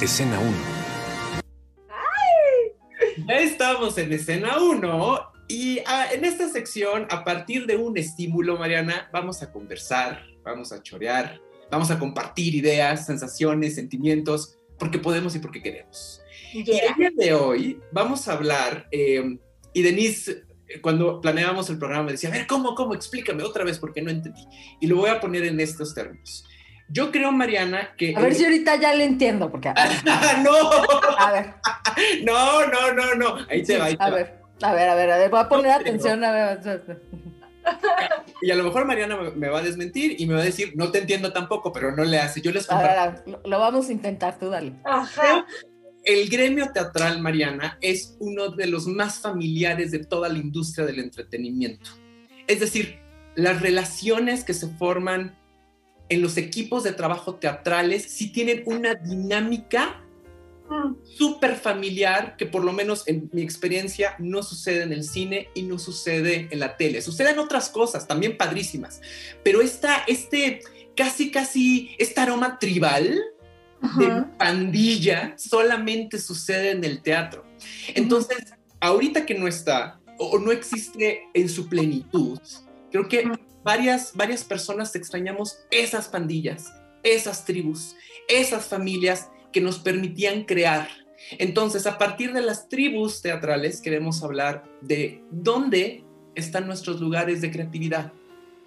[0.00, 0.79] Escena 1.
[3.30, 8.58] Ya estamos en Escena 1 y ah, en esta sección, a partir de un estímulo,
[8.58, 11.40] Mariana, vamos a conversar, vamos a chorear,
[11.70, 16.20] vamos a compartir ideas, sensaciones, sentimientos, porque podemos y porque queremos.
[16.52, 16.64] Yeah.
[16.64, 19.38] Y el día de hoy vamos a hablar, eh,
[19.74, 20.42] y Denise,
[20.82, 22.94] cuando planeábamos el programa, me decía, a ver, ¿cómo, cómo?
[22.94, 24.42] Explícame otra vez porque no entendí.
[24.80, 26.44] Y lo voy a poner en estos términos.
[26.92, 28.14] Yo creo, Mariana, que...
[28.16, 29.72] A ver si ahorita ya le entiendo, porque...
[30.42, 30.52] no,
[31.18, 31.54] A ver,
[32.24, 33.36] no, no, no, no.
[33.48, 34.16] Ahí te va, ahí te a va.
[34.16, 36.60] ver, a ver, a ver, a ver, voy a poner No, atención, a ver.
[38.42, 40.90] Y a lo mejor Mariana me- va a desmentir y me va a decir, no
[40.90, 42.40] te entiendo tampoco, pero no le hace.
[42.40, 43.20] Yo les A ver, comparto.
[43.20, 44.72] a ver, lo, lo vamos a intentar, tú dale.
[44.84, 45.46] Ajá.
[46.02, 50.98] El gremio teatral, Mariana, es uno de los más familiares de toda la industria del
[50.98, 51.90] entretenimiento.
[52.46, 52.98] Es decir,
[53.36, 55.36] las relaciones que se forman
[56.10, 60.04] en los equipos de trabajo teatrales sí tienen una dinámica
[60.70, 60.94] Mm.
[61.02, 65.62] súper familiar que por lo menos en mi experiencia no sucede en el cine y
[65.62, 67.02] no sucede en la tele.
[67.02, 69.00] Suceden otras cosas también padrísimas,
[69.42, 70.60] pero esta, este
[70.96, 73.20] casi, casi, este aroma tribal
[73.98, 77.44] de pandilla solamente sucede en el teatro.
[77.94, 82.38] Entonces, ahorita que no está o no existe en su plenitud,
[82.92, 83.28] creo que.
[83.62, 87.96] Varias, varias personas extrañamos esas pandillas, esas tribus,
[88.28, 90.88] esas familias que nos permitían crear.
[91.38, 97.50] Entonces, a partir de las tribus teatrales, queremos hablar de dónde están nuestros lugares de
[97.50, 98.12] creatividad,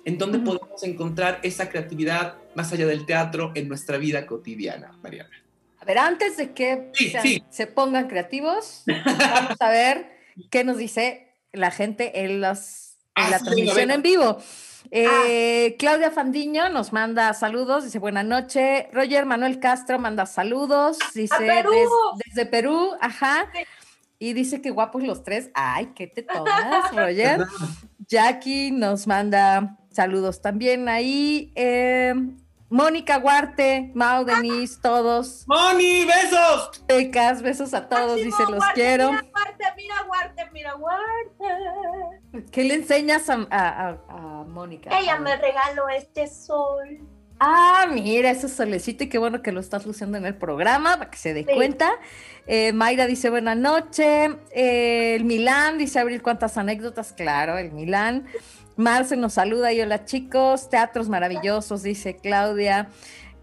[0.06, 5.32] en dónde podemos encontrar esa creatividad más allá del teatro en nuestra vida cotidiana, Mariana.
[5.80, 7.44] A ver, antes de que Sí, sean- sí.
[7.50, 10.12] se pongan creativos, vamos a ver
[10.52, 14.38] qué nos dice la gente en, las, en Ah, la transmisión en vivo.
[14.92, 18.86] Eh, Claudia Fandiño nos manda saludos, dice buenas noches.
[18.92, 21.72] Roger Manuel Castro manda saludos, dice Perú!
[21.72, 23.48] "Des- desde Perú, ajá.
[23.54, 23.60] Sí.
[24.20, 25.50] Y dice que guapos los tres.
[25.54, 27.42] Ay, ¿qué te tomas, Roger?
[28.08, 31.52] Jackie nos manda saludos también ahí.
[31.56, 32.14] eh,
[32.78, 35.44] Mónica Huarte, Mau, Denise, todos.
[35.48, 36.84] ¡Moni, besos!
[36.88, 39.12] Pecas, besos a todos, Máximo, dice, los Guarte, quiero.
[39.12, 42.46] Mira, Guarte, mira, Guarte, mira, Guarte.
[42.52, 44.90] ¿Qué le enseñas a, a- a- a Mónica?
[45.00, 47.00] Ella me regaló este sol.
[47.40, 51.12] Ah, mira, ese solecito y qué bueno que lo estás luciendo en el programa para
[51.12, 51.54] que se dé Sí.
[51.54, 51.92] cuenta.
[52.48, 54.36] Eh, Mayra dice buena noche.
[54.52, 57.14] Eh, el Milán dice Abril, cuántas anécdotas.
[57.14, 58.26] Claro, el Milán.
[58.76, 60.70] Marce nos saluda y hola chicos.
[60.70, 62.90] Teatros maravillosos, dice Claudia.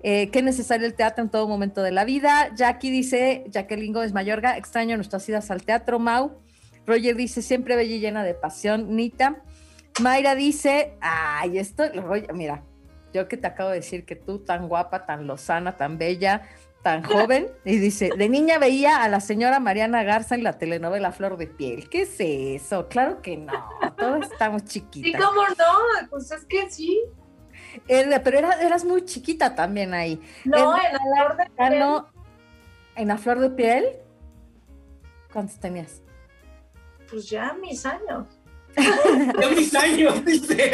[0.03, 2.53] Eh, qué necesario el teatro en todo momento de la vida.
[2.57, 6.41] Jackie dice, Jacqueline Gómez Mayorga, extraño nuestras idas al teatro, Mau.
[6.85, 9.43] Roger dice, siempre bella y llena de pasión, Nita.
[10.01, 11.85] Mayra dice, ay, esto,
[12.33, 12.65] mira,
[13.13, 16.43] yo que te acabo de decir que tú tan guapa, tan lozana, tan bella,
[16.83, 21.13] tan joven, y dice, de niña veía a la señora Mariana Garza en la telenovela
[21.13, 21.89] Flor de Piel.
[21.91, 22.89] ¿Qué es eso?
[22.89, 23.53] Claro que no,
[23.99, 25.21] todas estamos ¿Y chiquitas.
[25.23, 26.09] cómo no?
[26.09, 26.99] Pues es que sí.
[27.87, 30.21] Era- pero era- eras muy chiquita también ahí.
[30.45, 31.79] No, en la flor de piel.
[31.79, 32.09] no,
[32.97, 33.85] en la Flor de Piel,
[35.33, 36.03] ¿cuántos tenías?
[37.11, 38.27] Pues ya mis años.
[38.77, 40.25] ¡Ya mis años!
[40.25, 40.73] Dice.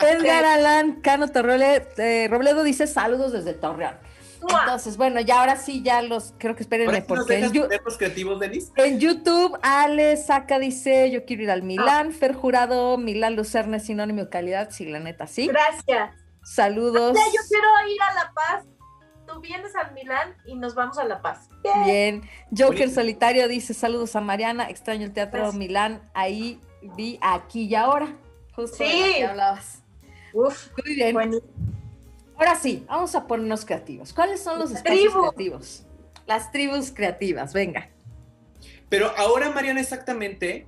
[0.00, 3.94] Edgar Alan Cano Torrole- eh, Robledo dice saludos desde Torreón.
[4.42, 7.84] Entonces, bueno, ya ahora sí, ya los, creo que espérenme, ¿Ahora sí nos porque en,
[7.84, 8.40] los creativos,
[8.76, 13.86] en YouTube, Ale Saca dice, yo quiero ir al Milán, Fer Jurado, Milán Lucerna es
[13.86, 15.48] sinónimo de calidad, sí, la neta, sí.
[15.48, 16.14] Gracias.
[16.42, 17.14] Saludos.
[17.16, 18.64] Ya, yo quiero ir a La Paz.
[19.26, 21.48] Tú vienes al Milán y nos vamos a La Paz.
[21.84, 22.22] Bien.
[22.56, 22.90] Joker.
[22.90, 25.58] Solitario dice, saludos a Mariana, extraño el Teatro Gracias.
[25.58, 26.60] Milán, ahí
[26.96, 28.16] vi aquí y ahora.
[28.56, 29.14] Justo de Sí.
[29.16, 29.82] que hablabas.
[30.32, 31.12] Uf, Muy bien.
[31.12, 31.38] bueno.
[32.40, 34.14] Ahora sí, vamos a ponernos creativos.
[34.14, 35.20] ¿Cuáles son los espacios Tribu.
[35.28, 35.84] creativos?
[36.26, 37.90] Las tribus creativas, venga.
[38.88, 40.66] Pero ahora, Mariana, exactamente,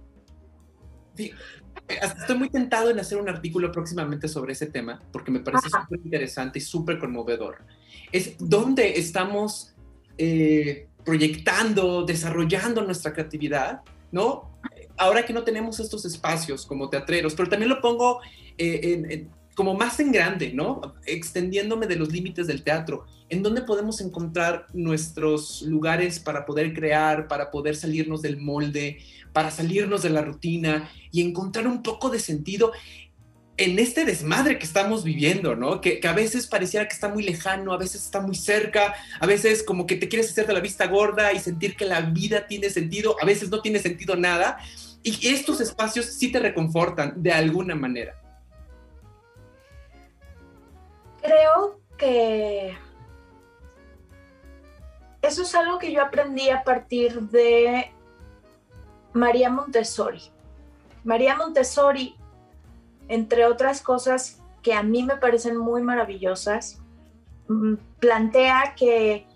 [1.89, 6.01] estoy muy tentado en hacer un artículo próximamente sobre ese tema, porque me parece súper
[6.05, 7.65] interesante y súper conmovedor.
[8.13, 9.75] Es donde estamos
[10.19, 14.51] eh, proyectando, desarrollando nuestra creatividad, ¿no?
[14.99, 18.21] Ahora que no tenemos estos espacios como teatreros, pero también lo pongo
[18.59, 19.27] eh,
[19.63, 20.97] como más en grande, ¿no?
[21.07, 23.07] Extendiéndome de los límites del teatro.
[23.29, 28.99] ¿En dónde podemos encontrar nuestros lugares para poder crear, para poder salirnos del molde,
[29.33, 32.73] para salirnos de la rutina y encontrar un poco de sentido
[33.57, 35.81] en este desmadre que estamos viviendo, ¿no?
[35.81, 39.63] Que, a veces pareciera que está muy lejano, a veces está muy cerca, a veces
[39.63, 42.69] como que te quieres hacer de la vista gorda y sentir que la vida tiene
[42.69, 44.59] sentido, a veces no tiene sentido nada.
[45.05, 48.22] Y estos espacios sí te reconfortan de alguna manera.
[51.23, 52.77] Creo que
[55.23, 57.93] eso es algo que yo aprendí a partir de
[59.13, 60.21] María Montessori.
[61.05, 62.17] María Montessori,
[63.09, 66.81] entre otras cosas que a mí me parecen muy maravillosas,
[67.49, 69.27] mm, plantea que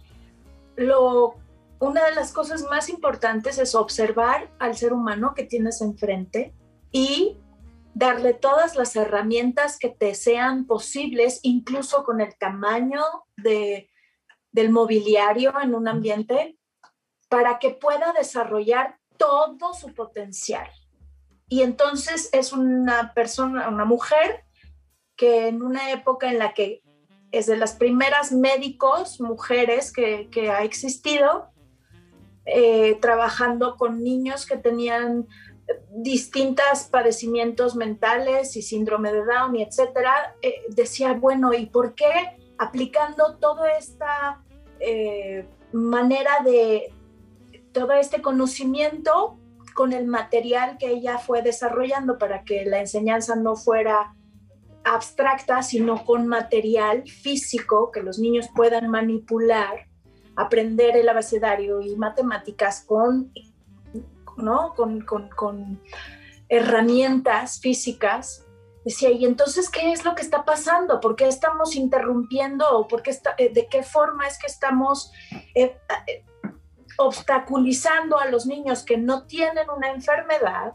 [0.76, 1.36] lo,
[1.78, 6.52] una de las cosas más importantes es observar al ser humano que tienes enfrente
[6.90, 7.36] y
[7.96, 13.02] darle todas las herramientas que te sean posibles, incluso con el tamaño
[13.38, 13.88] de,
[14.52, 16.58] del mobiliario en un ambiente,
[17.30, 20.68] para que pueda desarrollar todo su potencial.
[21.48, 24.44] Y entonces es una persona, una mujer
[25.16, 26.82] que en una época en la que
[27.32, 31.48] es de las primeras médicos mujeres que, ha existido,
[32.44, 35.26] eh, trabajando con niños que tenían
[35.90, 42.38] distintos padecimientos mentales y síndrome de Down y etcétera, eh, decía, bueno, ¿y por qué
[42.58, 44.42] aplicando toda esta
[44.80, 46.92] eh, manera de,
[47.72, 49.38] todo este conocimiento
[49.74, 54.14] con el material que ella fue desarrollando para que la enseñanza no fuera
[54.84, 59.88] abstracta, sino con material físico que los niños puedan manipular,
[60.36, 63.32] aprender el abecedario y matemáticas con,
[64.36, 64.74] ¿no?
[64.74, 65.80] con, con
[66.48, 68.44] herramientas físicas.
[68.84, 71.00] Decía, ¿y entonces qué es lo que está pasando?
[71.00, 72.68] ¿Por qué estamos interrumpiendo?
[72.70, 75.10] ¿O por qué está, eh, ¿De qué forma es que estamos
[75.54, 75.76] eh,
[76.06, 76.24] eh,
[76.98, 80.72] obstaculizando a los niños que no tienen una enfermedad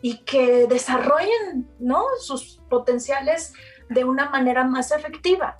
[0.00, 2.04] y que desarrollen ¿no?
[2.20, 3.52] sus potenciales
[3.90, 5.58] de una manera más efectiva.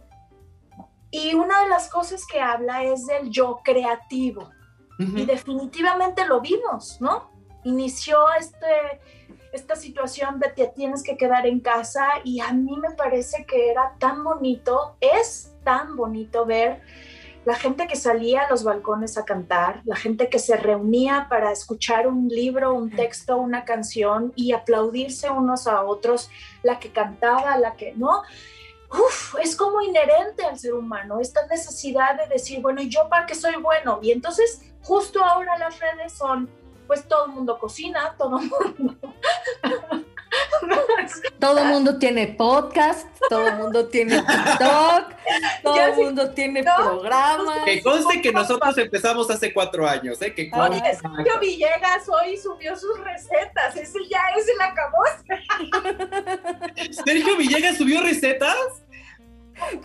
[1.11, 4.51] Y una de las cosas que habla es del yo creativo.
[4.99, 7.32] Y definitivamente lo vimos, ¿no?
[7.65, 9.01] Inició este,
[9.53, 13.71] esta situación de que tienes que quedar en casa y a mí me parece que
[13.71, 16.81] era tan bonito, es tan bonito ver
[17.45, 21.51] la gente que salía a los balcones a cantar, la gente que se reunía para
[21.51, 26.31] escuchar un libro, un texto, una canción y aplaudirse unos a otros,
[26.63, 28.23] la que cantaba, la que no.
[28.93, 33.27] Uf, es como inherente al ser humano, esta necesidad de decir, bueno, ¿y yo para
[33.27, 33.99] qué soy bueno?
[34.03, 36.49] Y entonces, justo ahora las redes son,
[36.93, 38.95] pues todo el mundo cocina, todo el mundo
[41.39, 45.15] todo el mundo tiene podcast, todo el mundo tiene TikTok,
[45.63, 47.65] todo el mundo tiene programa.
[47.65, 50.35] Que conste que nosotros empezamos hace cuatro años, ¿eh?
[50.35, 54.99] Que Sergio Villegas hoy subió sus recetas, ese ya, ese la acabó.
[57.07, 58.55] ¿Sergio Villegas subió recetas?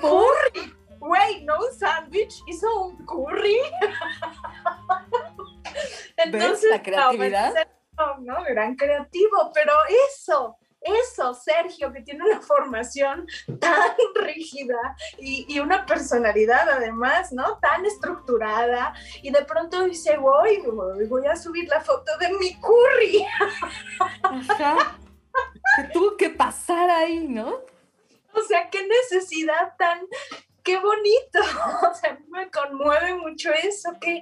[0.01, 0.73] Curry.
[0.99, 3.55] Güey, no un sándwich, hizo un curry.
[6.17, 7.53] Entonces, la creatividad?
[8.19, 9.73] no, gran creativo, pero
[10.09, 13.27] eso, eso, Sergio, que tiene una formación
[13.59, 14.77] tan rígida
[15.17, 17.57] y, una personalidad además, ¿no?
[17.59, 20.61] Tan estructurada y de pronto dice, voy,
[21.07, 23.25] voy a subir la foto de mi curry.
[24.23, 24.97] Ajá.
[25.75, 27.59] Que tuvo que pasar ahí, ¿no?
[28.33, 29.99] O sea, qué necesidad tan,
[30.67, 31.39] qué bonito,
[31.89, 34.21] o sea, me conmueve mucho eso, qué,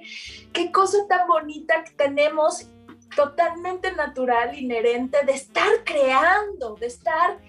[0.52, 2.68] qué cosa tan bonita que tenemos
[3.16, 7.40] totalmente natural, inherente, de estar creando, de estar,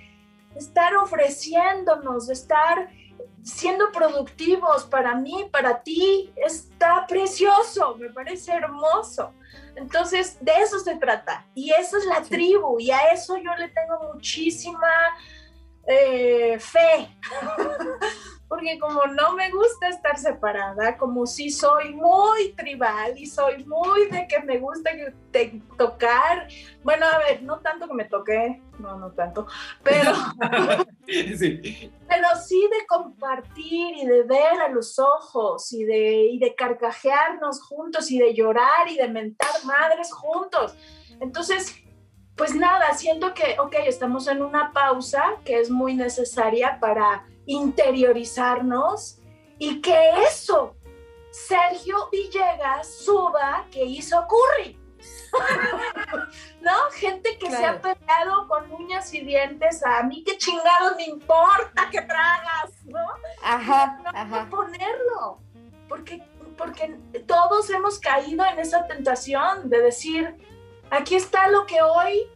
[0.56, 2.89] estar ofreciéndonos, de estar
[3.43, 9.32] siendo productivos para mí, para ti, está precioso, me parece hermoso.
[9.76, 11.45] Entonces, de eso se trata.
[11.54, 14.91] Y eso es la tribu, y a eso yo le tengo muchísima
[15.86, 17.16] eh, fe.
[18.48, 24.08] porque como no me gusta estar separada, como si soy muy tribal y soy muy
[24.08, 24.91] de que me gusta
[25.78, 26.48] tocar,
[26.84, 29.48] bueno, a ver, no tanto que me toque, no, no tanto,
[29.84, 30.14] pero
[31.08, 31.91] sí.
[32.08, 37.62] pero sí de compartir y de ver a los ojos y de, y de carcajearnos
[37.62, 40.76] juntos y de llorar y de mentar madres juntos.
[41.20, 41.76] Entonces,
[42.38, 49.20] pues nada, siento que, ok, estamos en una pausa que es muy necesaria para interiorizarnos
[49.58, 50.76] y que eso,
[51.32, 54.80] Sergio Villegas suba que hizo Curry.
[56.62, 56.74] ¿No?
[56.93, 61.89] Gente que se ha peleado con uñas y dientes, a mí qué chingados me importa
[61.91, 63.00] que tragas, ¿no?
[63.43, 64.50] Ajá, no ajá.
[64.50, 65.39] ponerlo,
[65.88, 66.24] porque,
[66.58, 70.36] porque todos hemos caído en esa tentación de decir,
[70.89, 72.28] aquí está lo que hoy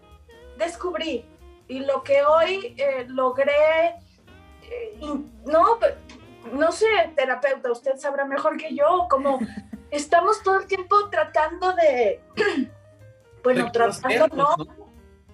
[0.58, 1.26] descubrí
[1.68, 3.96] y lo que hoy eh, logré,
[5.46, 5.80] no,
[6.54, 9.40] no sé, terapeuta, usted sabrá mejor que yo, como
[9.92, 12.22] estamos todo el tiempo tratando de,
[13.44, 14.56] bueno, tratando no,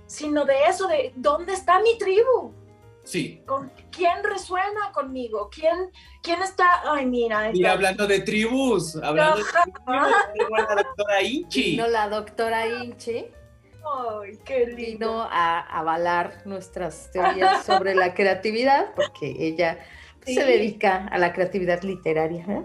[0.05, 2.53] sino de eso, de dónde está mi tribu.
[3.03, 3.41] Sí.
[3.45, 5.49] ¿Con quién resuena conmigo?
[5.49, 6.81] ¿Quién, quién está?
[6.91, 7.51] Ay, mira.
[7.53, 11.77] Y hablando de tribus, hablando de tribus, la doctora Inchi.
[11.77, 13.27] No, la doctora Inchi.
[13.95, 14.75] Ay, qué lindo.
[14.85, 19.79] Vino a avalar nuestras teorías sobre la creatividad, porque ella
[20.25, 20.35] sí.
[20.35, 22.45] se dedica a la creatividad literaria.
[22.47, 22.61] ¿eh?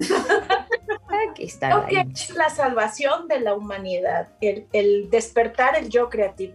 [1.30, 1.78] Aquí está.
[1.78, 6.54] Okay, la, la, salvación de la humanidad, el, el despertar el yo creativo.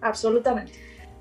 [0.00, 0.72] Absolutamente.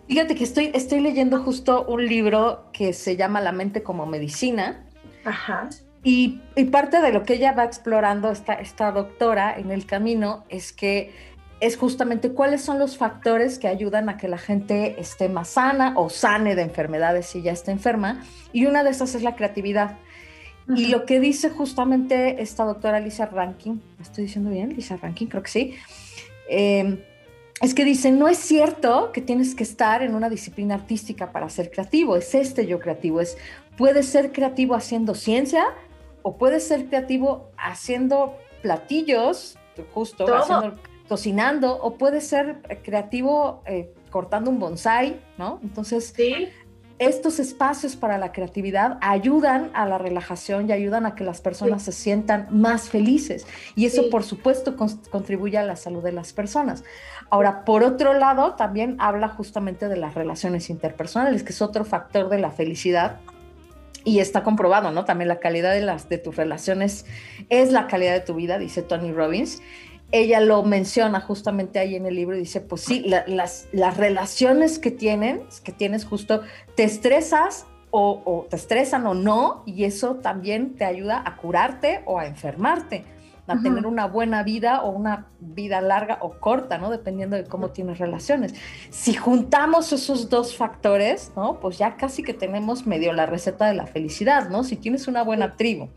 [0.07, 4.83] Fíjate que estoy, estoy leyendo justo un libro que se llama La mente como medicina.
[5.23, 5.69] Ajá.
[6.03, 10.45] Y, y, parte de lo que ella va explorando, esta, esta doctora en el camino,
[10.49, 11.13] es que
[11.61, 15.93] es justamente cuáles son los factores que ayudan a que la gente esté más sana
[15.95, 18.23] o sane de enfermedades si ya está enferma.
[18.51, 19.99] Y una de esas es la creatividad.
[20.67, 20.79] Uh -huh.
[20.79, 24.75] Y lo que dice justamente esta doctora Lisa Rankin, ¿lo estoy diciendo bien?
[24.75, 25.75] Lisa Rankin, creo que sí.
[26.49, 27.05] Eh,
[27.61, 31.47] es que dice, no es cierto que tienes que estar en una disciplina artística para
[31.47, 33.37] ser creativo, es este yo creativo, es,
[33.77, 35.65] puedes ser creativo haciendo ciencia
[36.23, 39.59] o puedes ser creativo haciendo platillos,
[39.93, 40.75] justo, haciendo,
[41.11, 45.59] cocinando, o puedes ser creativo eh, cortando un bonsai, ¿no?
[45.61, 46.47] Entonces, ¿Sí?
[46.99, 51.81] estos espacios para la creatividad ayudan a la relajación y ayudan a que las personas
[51.81, 51.91] sí.
[51.91, 53.45] se sientan más felices.
[53.75, 54.09] Y eso, sí.
[54.09, 56.85] por supuesto, con, contribuye a la salud de las personas.
[57.29, 62.29] Ahora, por otro lado, también habla justamente de las relaciones interpersonales, que es otro factor
[62.29, 63.19] de la felicidad.
[64.05, 65.03] Y está comprobado, ¿no?
[65.03, 67.05] También la calidad de, las, de tus relaciones
[67.49, 69.61] es la calidad de tu vida, dice Tony Robbins.
[70.11, 73.97] Ella lo menciona justamente ahí en el libro y dice, pues sí, la, las, las
[73.97, 76.41] relaciones que tienen, que tienes justo,
[76.75, 82.01] te estresas o, o te estresan o no, y eso también te ayuda a curarte
[82.05, 83.05] o a enfermarte
[83.47, 83.63] a uh -huh.
[83.63, 86.89] tener una buena vida o una vida larga o corta, ¿no?
[86.89, 88.53] Dependiendo de cómo tienes relaciones.
[88.91, 91.59] Si juntamos esos dos factores, ¿no?
[91.59, 94.63] Pues ya casi que tenemos medio la receta de la felicidad, ¿no?
[94.63, 95.89] Si tienes una buena tribu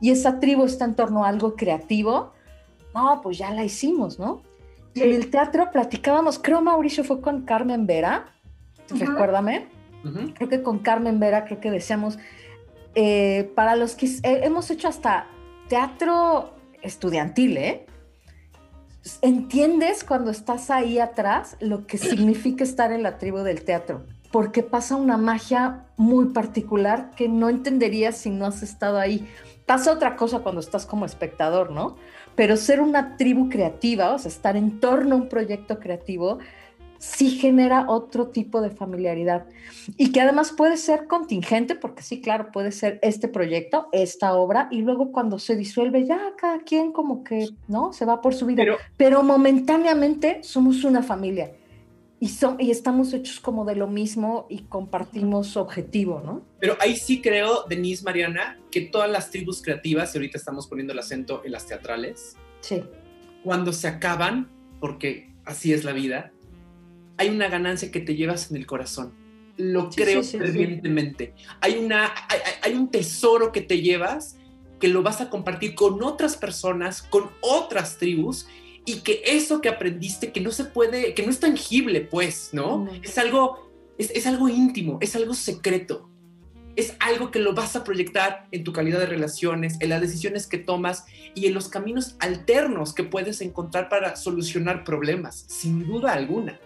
[0.00, 2.32] y esa tribu está en torno a algo creativo,
[2.94, 4.42] no, pues ya la hicimos, ¿no?
[4.94, 5.02] Sí.
[5.02, 8.26] En el teatro platicábamos, creo Mauricio fue con Carmen Vera,
[8.90, 8.98] uh -huh.
[8.98, 9.68] recuérdame,
[10.04, 10.34] uh -huh.
[10.34, 12.18] creo que con Carmen Vera, creo que decíamos,
[12.94, 15.26] eh, para los que eh, hemos hecho hasta
[15.68, 17.86] teatro estudiantil, ¿eh?
[19.20, 24.62] Entiendes cuando estás ahí atrás lo que significa estar en la tribu del teatro, porque
[24.62, 29.28] pasa una magia muy particular que no entenderías si no has estado ahí.
[29.66, 31.96] Pasa otra cosa cuando estás como espectador, ¿no?
[32.36, 36.38] Pero ser una tribu creativa, o sea, estar en torno a un proyecto creativo,
[36.98, 39.46] sí genera otro tipo de familiaridad.
[39.96, 44.68] Y que además puede ser contingente, porque sí, claro, puede ser este proyecto, esta obra,
[44.70, 47.92] y luego cuando se disuelve ya cada quien como que, ¿no?
[47.92, 51.50] Se va por su vida, pero, pero momentáneamente somos una familia
[52.24, 56.42] y, son, y estamos hechos como de lo mismo y compartimos objetivo, ¿no?
[56.58, 60.94] Pero ahí sí creo, Denise, Mariana, que todas las tribus creativas, y ahorita estamos poniendo
[60.94, 62.82] el acento en las teatrales, sí.
[63.42, 64.48] cuando se acaban,
[64.80, 66.32] porque así es la vida,
[67.18, 69.12] hay una ganancia que te llevas en el corazón.
[69.58, 71.34] Lo sí, creo sí, sí, fervientemente.
[71.60, 74.38] Hay, una, hay, hay, un tesoro que te llevas
[74.80, 78.46] que lo vas a compartir con otras personas, con otras tribus,
[78.86, 82.88] y que eso que aprendiste, que no se puede, que no es tangible, pues, ¿no?
[83.02, 86.10] Es, algo, es, es algo íntimo, es algo secreto.
[86.76, 90.48] Es algo que lo vas a proyectar en tu calidad de relaciones, en las decisiones
[90.48, 96.12] que tomas y en los caminos alternos que puedes encontrar para solucionar problemas, sin duda
[96.12, 96.58] alguna.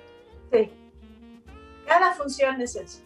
[0.51, 0.71] Sí.
[1.87, 3.01] Cada función es eso.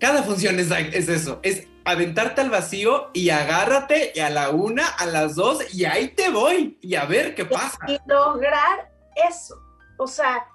[0.00, 4.88] Cada función es, es, eso, es aventarte al vacío y agárrate y a la una,
[4.88, 7.78] a las dos y ahí te voy y a ver qué pasa.
[7.86, 8.90] Y, y lograr
[9.28, 9.62] eso,
[9.98, 10.46] o sea,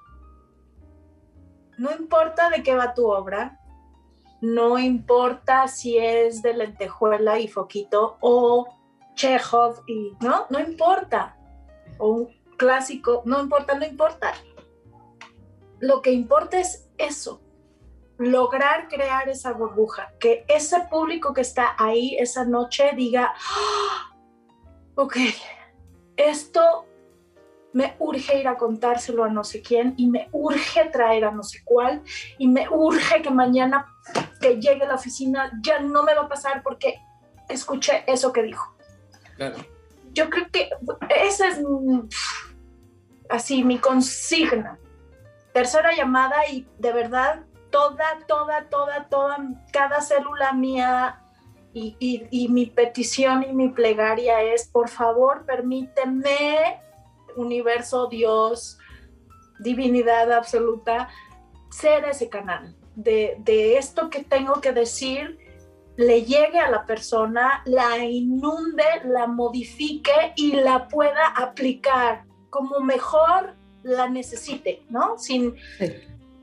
[1.78, 3.60] no importa de qué va tu obra,
[4.42, 8.68] no importa si es de lentejuela y foquito o
[9.14, 11.38] Chekhov y no, no importa,
[12.00, 14.34] o un clásico, no importa, no importa
[15.80, 17.42] lo que importa es eso,
[18.18, 24.14] lograr crear esa burbuja, que ese público que está ahí esa noche diga, ¡Ah!
[24.96, 25.18] ok,
[26.16, 26.86] esto
[27.74, 31.44] me urge ir a contárselo a no sé quién y me urge traer a no
[31.44, 32.02] sé cuál
[32.38, 33.86] y me urge que mañana
[34.40, 37.02] que llegue a la oficina ya no me va a pasar porque
[37.50, 38.74] escuché eso que dijo.
[40.14, 40.70] Yo creo que
[41.22, 41.60] esa es
[43.30, 44.80] así mi consigna.
[45.54, 47.44] Tercera llamada y de verdad
[47.76, 49.38] toda, toda, toda, toda,
[49.74, 51.22] cada célula mía
[51.74, 56.80] y, mi petición y mi plegaria es, por favor, permíteme,
[57.36, 58.80] universo, Dios,
[59.60, 61.10] divinidad absoluta,
[61.70, 65.38] ser ese canal de, de esto que tengo que decir
[65.98, 73.54] le llegue a la persona, la inunde, la modifique y la pueda aplicar como mejor
[73.84, 75.18] la necesite, ¿no?
[75.18, 75.56] Sin,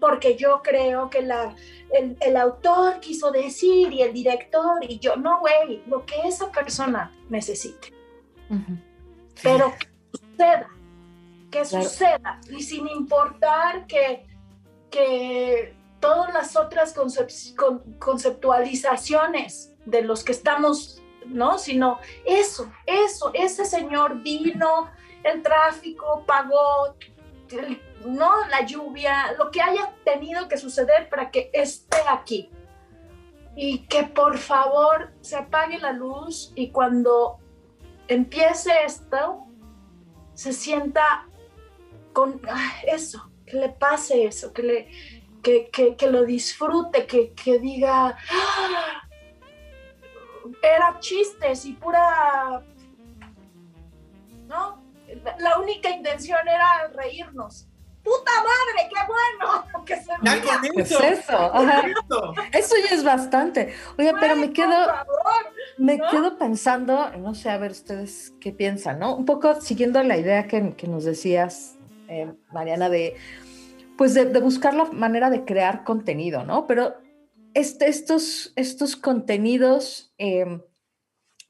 [0.02, 1.54] porque yo creo que la,
[1.92, 7.12] el, autor quiso decir y el director y yo, no, güey, lo que esa persona
[7.28, 7.94] necesite.
[9.40, 9.86] Pero que
[10.18, 10.68] suceda,
[11.52, 14.26] que suceda, y sin importar que,
[14.90, 16.96] que todas las otras
[18.00, 21.58] conceptualizaciones de los que estamos, ¿no?
[21.58, 24.90] Sino eso, eso, ese señor vino,
[25.22, 26.96] el tráfico, pagó,
[28.06, 32.50] no la lluvia, lo que haya tenido que suceder para que esté aquí.
[33.54, 37.38] Y que por favor se apague la luz y cuando
[38.08, 39.46] empiece esto,
[40.34, 41.28] se sienta
[42.12, 42.40] con
[42.86, 44.88] eso, que le pase eso, que, le,
[45.42, 49.08] que, lo disfrute, que, que diga, ¡Ah!
[50.62, 52.62] era chistes y pura,
[54.46, 54.82] ¿no?
[55.38, 57.68] la única intención era reírnos.
[58.02, 58.88] ¡Puta madre!
[58.88, 59.64] ¡Qué bueno!
[59.84, 61.02] Que se eso?
[61.02, 62.34] eso?
[62.52, 63.74] eso ya es bastante.
[63.98, 64.86] Oye, pero me quedo,
[65.76, 69.16] me quedo pensando, no sé, a ver ustedes qué piensan, ¿no?
[69.16, 71.78] Un poco siguiendo la idea que, que nos decías,
[72.08, 73.16] eh, Mariana, de
[73.96, 76.66] pues de, buscar la manera de crear contenido, ¿no?
[76.66, 76.96] Pero
[77.54, 80.60] este, estos, estos contenidos, eh,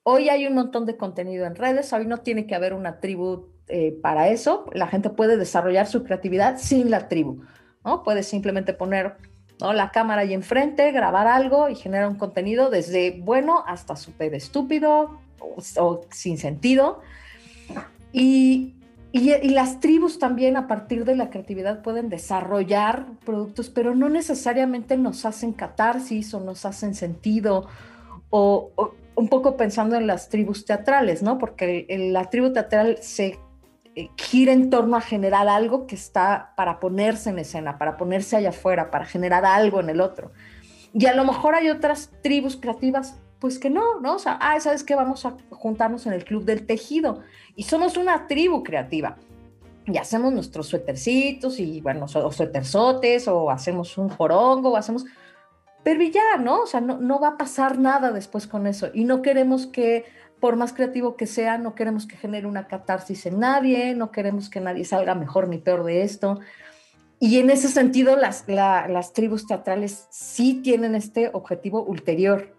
[0.03, 3.51] hoy hay un montón de contenido en redes, hoy no tiene que haber una tribu
[3.68, 7.42] eh, para eso, la gente puede desarrollar su creatividad sin la tribu,
[7.84, 8.02] ¿no?
[8.02, 9.16] Puede simplemente poner
[9.60, 15.20] la cámara ahí enfrente, grabar algo y generar un contenido desde bueno hasta súper estúpido
[15.76, 17.00] o, sin sentido.
[18.12, 18.74] Y,
[19.12, 24.96] y, las tribus también a partir de la creatividad pueden desarrollar productos, pero no necesariamente
[24.96, 27.68] nos hacen catarsis o nos hacen sentido
[28.30, 28.72] o,
[29.14, 31.38] un poco pensando en las tribus teatrales, ¿no?
[31.38, 33.38] Porque la tribu teatral se
[34.16, 38.51] gira en torno a generar algo que está para ponerse en escena, para ponerse allá
[38.51, 40.32] afuera, para generar algo en el otro.
[40.95, 44.16] Y a lo mejor hay otras tribus creativas, pues que no, ¿no?
[44.16, 44.95] O sea, ah, ¿sabes qué?
[44.95, 47.20] Vamos a juntarnos en el club del tejido
[47.57, 49.16] y somos una tribu creativa.
[49.86, 55.05] Y hacemos nuestros suétercitos y, bueno, o suéterzotes o hacemos un jorongo o hacemos...
[55.82, 56.62] Pero ya, ¿no?
[56.62, 58.90] O sea, no, no va a pasar nada después con eso.
[58.95, 60.05] Y no queremos que
[60.43, 64.51] por más creativo que sea, no queremos que genere una catarsis en nadie, no queremos
[64.51, 66.40] que nadie salga mejor ni peor de esto.
[67.20, 72.57] Y en ese sentido, las, las tribus teatrales sí tienen este objetivo ulterior,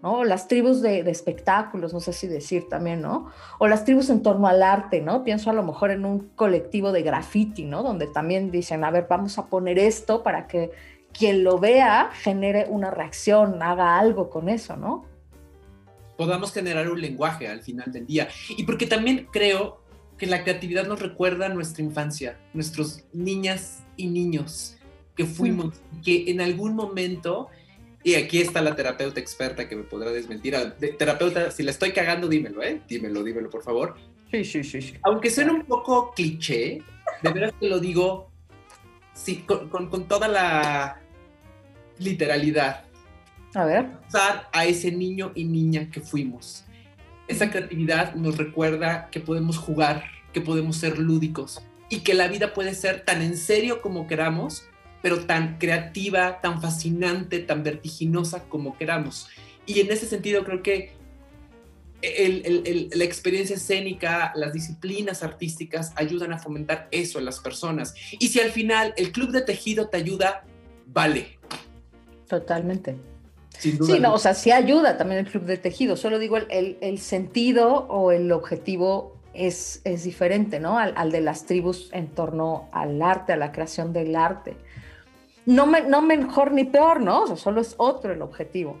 [0.00, 0.22] ¿no?
[0.22, 3.32] Las tribus de, espectáculos, no sé si decir también, ¿no?
[3.58, 5.24] O las tribus en torno al arte, ¿no?
[5.24, 7.82] Pienso a lo mejor en un colectivo de graffiti, ¿no?
[7.82, 10.70] Donde también dicen, a ver, vamos a poner esto para que
[11.12, 15.13] quien lo vea genere una reacción, haga algo con eso, ¿no?
[16.16, 18.28] Podamos generar un lenguaje al final del día.
[18.56, 19.80] Y porque también creo
[20.18, 24.76] que la creatividad nos recuerda nuestra infancia, nuestros niñas y niños
[25.16, 27.48] que fuimos, que en algún momento,
[28.02, 30.56] y aquí está la terapeuta experta que me podrá desmentir,
[30.98, 32.82] terapeuta, si la estoy cagando, dímelo, ¿eh?
[32.88, 33.96] Dímelo, dímelo, por favor.
[34.30, 34.82] Sí, sí, sí.
[34.82, 34.94] sí.
[35.02, 36.82] Aunque suene un poco cliché,
[37.22, 38.30] de veras que lo digo
[39.14, 41.00] sí, con, con toda la
[41.98, 42.84] literalidad
[43.54, 43.86] a ver.
[44.52, 46.64] a ese niño y niña que fuimos.
[47.28, 52.52] Esa creatividad nos recuerda que podemos jugar, que podemos ser lúdicos y que la vida
[52.52, 54.64] puede ser tan en serio como queramos,
[55.02, 59.28] pero tan creativa, tan fascinante, tan vertiginosa como queramos.
[59.66, 60.92] Y en ese sentido creo que
[62.02, 67.94] la experiencia escénica, las disciplinas artísticas ayudan a fomentar eso en las personas.
[68.18, 70.44] Y si al final el club de tejido te ayuda,
[70.86, 71.38] vale.
[72.28, 73.13] Totalmente
[73.58, 75.96] sí, no, o sea, sí ayuda también el club de tejido.
[75.96, 80.78] Solo digo el, el, sentido o el objetivo es, es diferente, ¿no?
[80.78, 84.56] Al, al, de las tribus en torno al arte, a la creación del arte.
[85.46, 87.22] No, me, no mejor ni peor, ¿no?
[87.22, 88.80] O sea, solo es otro el objetivo.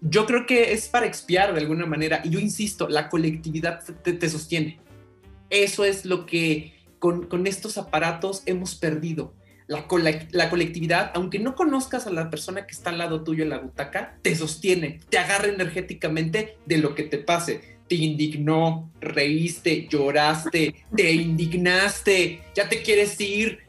[0.00, 4.12] Yo creo que es para expiar de alguna manera, y yo insisto, la colectividad te,
[4.12, 4.78] te sostiene.
[5.48, 9.32] Eso es lo que con, con estos aparatos hemos perdido.
[9.66, 9.86] La,
[10.32, 13.58] la, colectividad, aunque no conozcas a la persona que está al lado tuyo en la
[13.58, 17.78] butaca, te sostiene, te agarra energéticamente de lo que te pase.
[17.88, 23.60] Te indignó, reíste, lloraste, te indignaste, ya te quieres ir.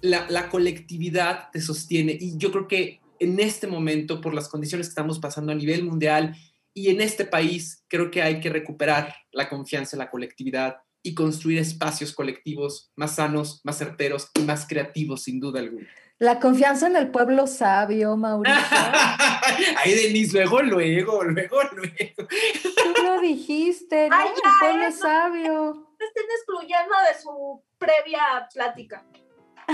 [0.00, 4.88] La, la colectividad te sostiene y yo creo que en este momento, por las condiciones
[4.88, 6.34] que estamos pasando a nivel mundial
[6.74, 11.14] y en este país, creo que hay que recuperar la confianza en la colectividad, y
[11.14, 15.86] construir espacios colectivos más sanos, más certeros y más creativos, sin duda alguna.
[16.18, 18.54] La confianza en el pueblo sabio, Mauricio.
[19.84, 22.28] Ay, Denise, luego, luego, luego, luego.
[22.62, 24.16] Tú lo dijiste, ¿no?
[24.22, 25.88] el pueblo es sabio.
[25.98, 29.04] estén excluyendo de su previa plática.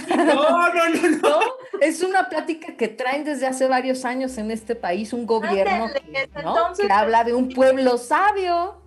[0.08, 1.40] No, no, no, no,
[1.80, 5.88] Es una plática que traen desde hace varios años en este país un gobierno
[6.42, 6.72] ¿no?
[6.74, 8.80] que habla de un pueblo sabio.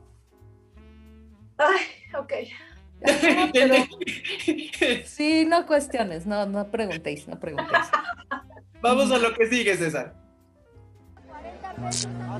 [1.57, 2.33] Ay, ok.
[5.05, 7.87] Sí, no cuestiones, no, no preguntéis, no preguntéis.
[8.81, 10.15] Vamos a lo que sigue, César.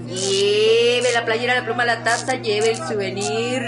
[0.07, 3.61] Lleve la playera, la pluma, la taza, lleve el souvenir.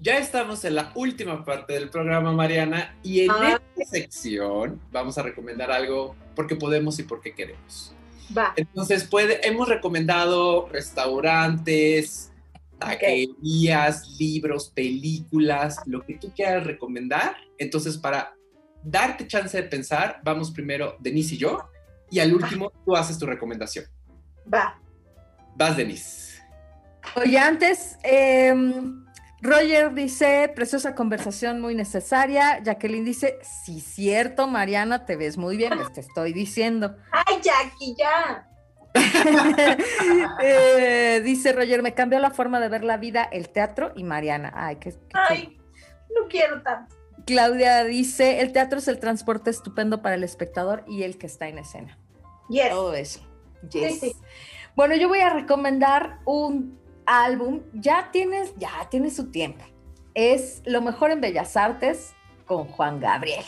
[0.00, 3.60] Ya estamos en la última parte del programa, Mariana, y en ah.
[3.76, 7.94] esta sección vamos a recomendar algo porque podemos y porque queremos.
[8.36, 8.52] Va.
[8.56, 12.27] Entonces, puede, hemos recomendado restaurantes,
[12.78, 17.36] taquerías, libros, películas, lo que tú quieras recomendar.
[17.58, 18.34] Entonces, para
[18.82, 21.68] darte chance de pensar, vamos primero Denise y yo,
[22.10, 23.84] y al último tú haces tu recomendación.
[24.52, 24.80] Va.
[25.56, 26.42] Vas, Denise.
[27.16, 29.04] Oye, antes, em,
[29.40, 32.62] Roger dice, preciosa conversación muy necesaria.
[32.62, 36.96] Jacqueline dice, sí, cierto, Mariana, te ves muy bien, te estoy diciendo.
[37.10, 38.48] Ay, Jackie, ya.
[40.40, 44.52] Eh, dice Roger, me cambió la forma de ver la vida, el teatro y Mariana.
[44.54, 45.58] Ay, qué, Ay,
[46.14, 46.94] no quiero tanto.
[47.26, 51.48] Claudia dice, el teatro es el transporte estupendo para el espectador y el que está
[51.48, 51.98] en escena.
[52.48, 52.70] Yes.
[52.70, 53.20] Todo eso.
[54.76, 59.64] Bueno, yo voy a recomendar un álbum, ya tienes, ya tiene su tiempo.
[60.14, 62.14] Es Lo mejor en Bellas Artes
[62.46, 63.44] con Juan Gabriel.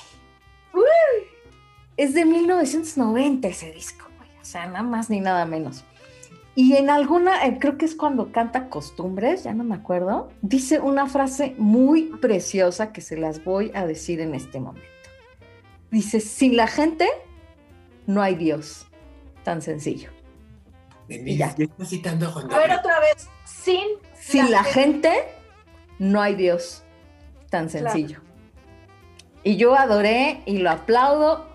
[1.97, 4.10] Es de 1990 ese disco
[4.51, 5.85] sea, nada más ni nada menos.
[6.55, 10.81] Y en alguna, eh, creo que es cuando canta Costumbres, ya no me acuerdo, dice
[10.81, 14.89] una frase muy preciosa que se las voy a decir en este momento.
[15.91, 17.09] Dice, sin la gente
[18.07, 18.87] no hay Dios.
[19.45, 20.11] Tan sencillo.
[21.09, 21.55] ya.
[21.85, 23.85] citando a Juan A ver otra vez, sin...
[24.21, 25.11] Sin la, gente,
[25.99, 26.85] no hay Dios.
[27.49, 28.21] Tan sencillo.
[29.43, 31.49] Y yo adoré y lo aplaudo.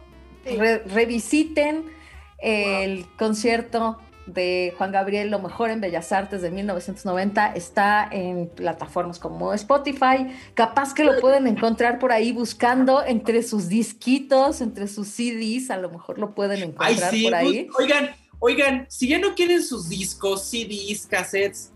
[0.88, 1.95] revisiten
[2.40, 9.20] el concierto de Juan Gabriel, Lo Mejor en Bellas Artes de 1990, está en plataformas
[9.20, 10.28] como Spotify.
[10.54, 15.78] Capaz que lo pueden encontrar por ahí buscando entre sus disquitos, entre sus CDs, a
[15.78, 17.68] lo mejor lo pueden encontrar por ahí.
[17.78, 21.72] Oigan, oigan, si ya no quieren sus discos, CDs, cassettes,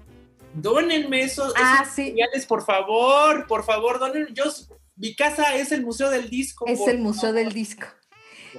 [0.54, 1.86] dónenme esos, ah,
[2.48, 4.28] por favor, por favor, donen.
[4.34, 4.46] Yo,
[4.96, 6.66] mi casa es el Museo del Disco.
[6.68, 7.86] Es el Museo del Disco.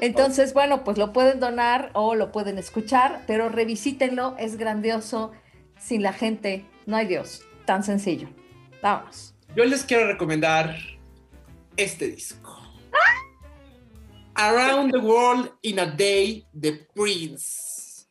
[0.01, 5.33] Entonces, bueno, pues lo pueden donar o lo pueden escuchar, pero revisítenlo, es grandioso.
[5.79, 7.43] Sin la gente no hay Dios.
[7.65, 8.29] Tan sencillo.
[8.83, 9.35] Vámonos.
[9.57, 10.77] Yo les quiero recomendar
[11.77, 12.59] este disco.
[14.35, 18.07] Around the World in a Day de Prince.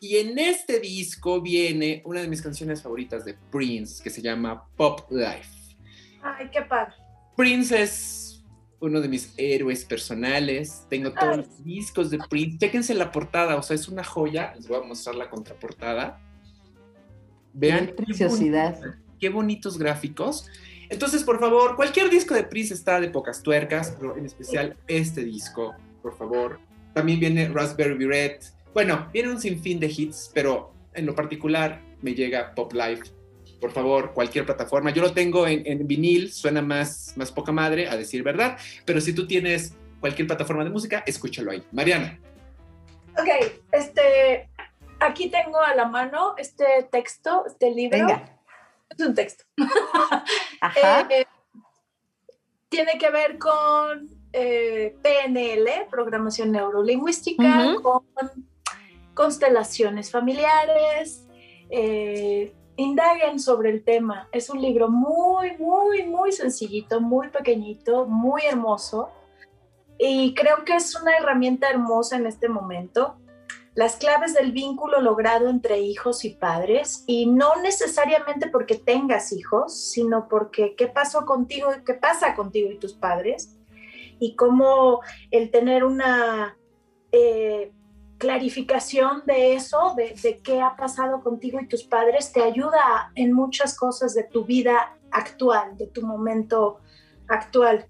[0.00, 4.68] Y en este disco viene una de mis canciones favoritas de Prince, que se llama
[4.76, 5.76] Pop Life.
[6.22, 6.94] Ay, qué padre.
[7.36, 8.31] Prince es
[8.82, 10.86] uno de mis héroes personales.
[10.90, 12.58] Tengo todos los discos de Prince.
[12.58, 14.52] Chéquense la portada, o sea, es una joya.
[14.56, 16.20] Les voy a mostrar la contraportada.
[17.54, 17.86] Vean.
[17.86, 18.78] Qué preciosidad.
[19.20, 20.48] Qué, bonitos gráficos.
[20.90, 25.24] Entonces, por favor, cualquier disco de Prince está de pocas tuercas, pero en especial este
[25.24, 26.58] disco, por favor.
[26.92, 28.40] También viene Raspberry Red.
[28.74, 33.21] Bueno, viene un sinfín de hits, pero en lo particular me llega Pop Life
[33.62, 34.90] por favor, cualquier plataforma.
[34.90, 39.14] Yo lo tengo en, vinil, suena más, más poca madre, a decir verdad, pero si
[39.14, 41.62] tú tienes cualquier plataforma de música, escúchalo ahí.
[41.70, 42.18] Mariana.
[43.16, 43.28] Ok,
[43.70, 44.50] este,
[44.98, 48.08] aquí tengo a la mano este texto, este libro.
[48.90, 49.44] Es un texto.
[50.60, 51.06] Ajá.
[51.08, 51.24] Eh,
[52.68, 58.02] tiene que ver con eh, PNL, programación neurolingüística, con
[59.14, 61.28] constelaciones familiares,
[61.70, 64.28] eh, indaguen sobre el tema.
[64.32, 69.10] Es un libro muy, muy, muy sencillito, muy pequeñito, muy hermoso.
[69.98, 73.16] Y creo que es una herramienta hermosa en este momento.
[73.74, 79.74] Las claves del vínculo logrado entre hijos y padres, y no necesariamente porque tengas hijos,
[79.90, 83.56] sino porque qué pasó contigo, qué pasa contigo y tus padres,
[84.18, 85.00] y cómo
[85.30, 86.58] el tener una
[87.12, 87.72] eh,
[88.22, 93.76] clarificación de eso, de, qué ha pasado contigo y tus padres, te ayuda en muchas
[93.76, 96.78] cosas de tu vida actual, de tu momento
[97.26, 97.84] actual.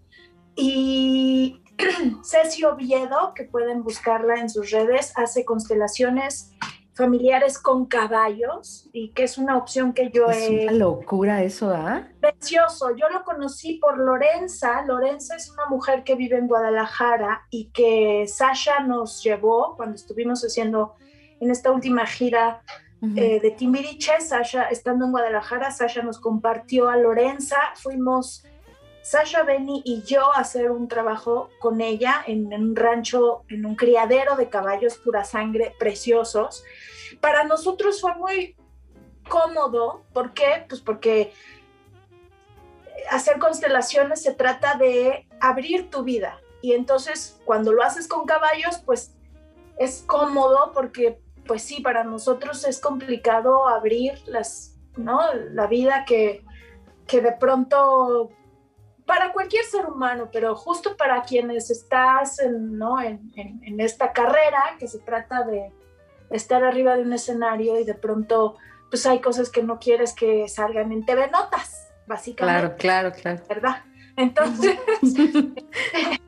[0.56, 1.60] Y
[2.24, 6.52] Ceci Oviedo, que pueden buscarla en sus redes, hace constelaciones
[6.94, 10.64] familiares con caballos y que es una opción que yo es he...
[10.64, 12.06] una locura eso, ¿ah?
[12.20, 12.94] Precioso.
[12.94, 14.82] Yo lo conocí por Lorenza.
[14.82, 20.42] Lorenza es una mujer que vive en Guadalajara y que Sasha nos llevó cuando estuvimos
[20.42, 20.94] haciendo
[21.40, 22.62] en esta última gira
[23.00, 23.18] uh -huh.
[23.18, 24.20] eh, de Timbiriche.
[24.20, 27.56] Sasha, estando en Guadalajara, Sasha nos compartió a Lorenza.
[27.76, 28.44] Fuimos
[29.02, 33.74] Sasha, Benny y yo hacer un trabajo con ella en, en, un rancho, en un
[33.74, 36.64] criadero de caballos pura sangre preciosos.
[37.20, 38.56] Para nosotros fue muy
[39.28, 40.04] cómodo.
[40.12, 40.64] ¿Por qué?
[40.68, 41.32] Pues porque
[43.10, 46.40] hacer constelaciones se trata de abrir tu vida.
[46.60, 49.16] Y entonces cuando lo haces con caballos, pues
[49.78, 55.20] es cómodo porque, pues sí, para nosotros es complicado abrir las, ¿no?
[55.34, 56.44] la vida que,
[57.06, 58.30] que de pronto
[59.06, 63.00] para cualquier ser humano, pero justo para quienes estás en, ¿no?
[63.00, 65.72] en, en, en, esta carrera, que se trata de
[66.30, 68.56] estar arriba de un escenario y de pronto,
[68.90, 72.76] pues hay cosas que no quieres que salgan en TV Notas, básicamente.
[72.78, 73.42] Claro, claro, claro.
[73.48, 73.84] ¿Verdad?
[74.16, 74.78] Entonces,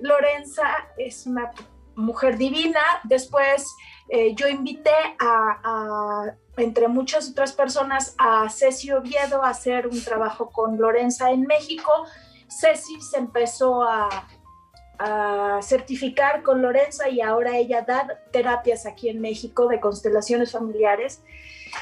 [0.00, 1.50] Lorenza es una
[1.94, 2.80] mujer divina.
[3.04, 3.66] Después
[4.08, 10.02] eh, yo invité a, a, entre muchas otras personas, a Ceci Oviedo a hacer un
[10.02, 11.90] trabajo con Lorenza en México.
[12.48, 14.26] Ceci se empezó a,
[14.98, 21.22] a certificar con Lorenza y ahora ella da terapias aquí en México de constelaciones familiares.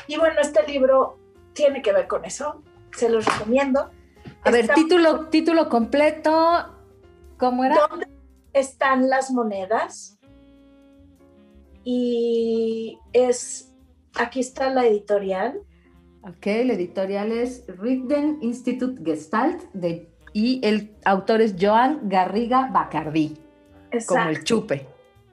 [0.07, 1.19] Y bueno, este libro
[1.53, 2.63] tiene que ver con eso.
[2.93, 3.91] Se los recomiendo.
[4.45, 6.75] A ver, título, título completo,
[7.39, 7.87] ¿cómo era?
[7.89, 8.09] ¿Dónde
[8.53, 10.19] están las monedas?
[11.85, 13.73] Y es,
[14.19, 15.61] aquí está la editorial.
[16.23, 23.39] Ok, la editorial es Rigden Institute Gestalt de, y el autor es Joan Garriga Bacardí,
[23.93, 24.15] Exacto.
[24.15, 24.87] como el chupe.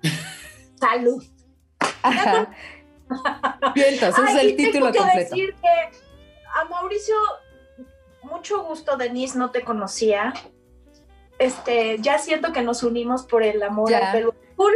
[0.79, 1.23] Salud.
[3.75, 5.35] Y entonces Ay, el título tengo que completo.
[5.35, 5.67] decir que
[6.55, 7.15] a Mauricio,
[8.23, 10.33] mucho gusto, Denise, no te conocía.
[11.37, 14.11] Este, ya siento que nos unimos por el amor Ya.
[14.11, 14.73] al pelo azul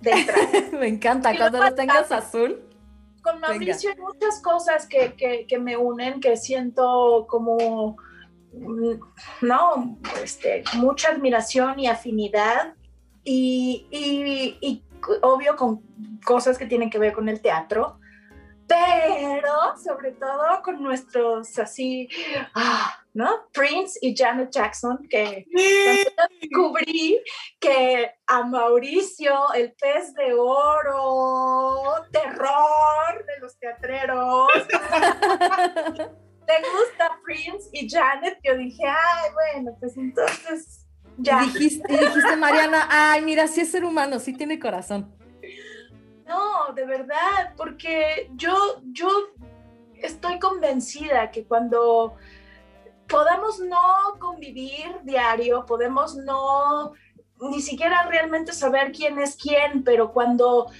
[0.00, 0.48] de entrada.
[0.78, 2.62] Me encanta, Y cuando lo lo tengas azul.
[3.22, 7.96] Con Mauricio hay muchas cosas que, que, que me unen, que siento como,
[8.52, 8.92] mm,
[9.42, 12.74] no, este, mucha admiración y afinidad.
[13.22, 14.82] Y, y, y
[15.22, 15.82] obvio con
[16.24, 17.99] cosas que tienen que ver con el teatro,
[18.70, 22.08] pero sobre todo con nuestros así,
[22.54, 23.48] ah, ¿no?
[23.52, 27.20] Prince y Janet Jackson, que yo descubrí
[27.58, 34.48] que a Mauricio, el pez de oro, terror de los teatreros,
[36.46, 40.86] le gusta Prince y Janet, yo dije, ay, bueno, pues entonces
[41.18, 41.42] ya.
[41.42, 45.19] Y dijiste, dijiste, Mariana, ay, mira, sí es ser humano, sí tiene corazón.
[46.30, 48.54] No, de verdad, porque yo,
[48.92, 49.08] yo
[49.96, 52.14] estoy convencida que cuando
[53.08, 56.92] podamos no convivir diario, podemos no
[57.40, 60.70] ni siquiera realmente saber quién es quién, pero cuando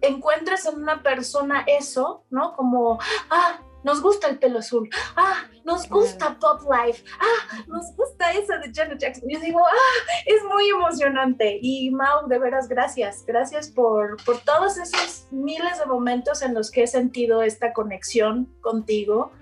[0.00, 2.52] encuentras en una persona eso, ¿no?
[2.52, 8.32] Como, ah, nos gusta el pelo azul, ah, nos gusta Pop Life, ah, nos gusta
[8.32, 9.28] eso de Janet Jackson.
[9.28, 11.58] Yo digo, ah, es muy emocionante.
[11.60, 13.24] Y Mau, de veras, gracias.
[13.26, 18.46] Gracias por, por todos esos miles de momentos en los que he sentido esta conexión
[18.60, 19.32] contigo.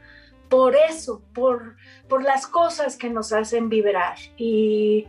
[0.49, 1.76] Por eso, por,
[2.09, 4.16] por las cosas que nos hacen vibrar.
[4.36, 5.07] Y,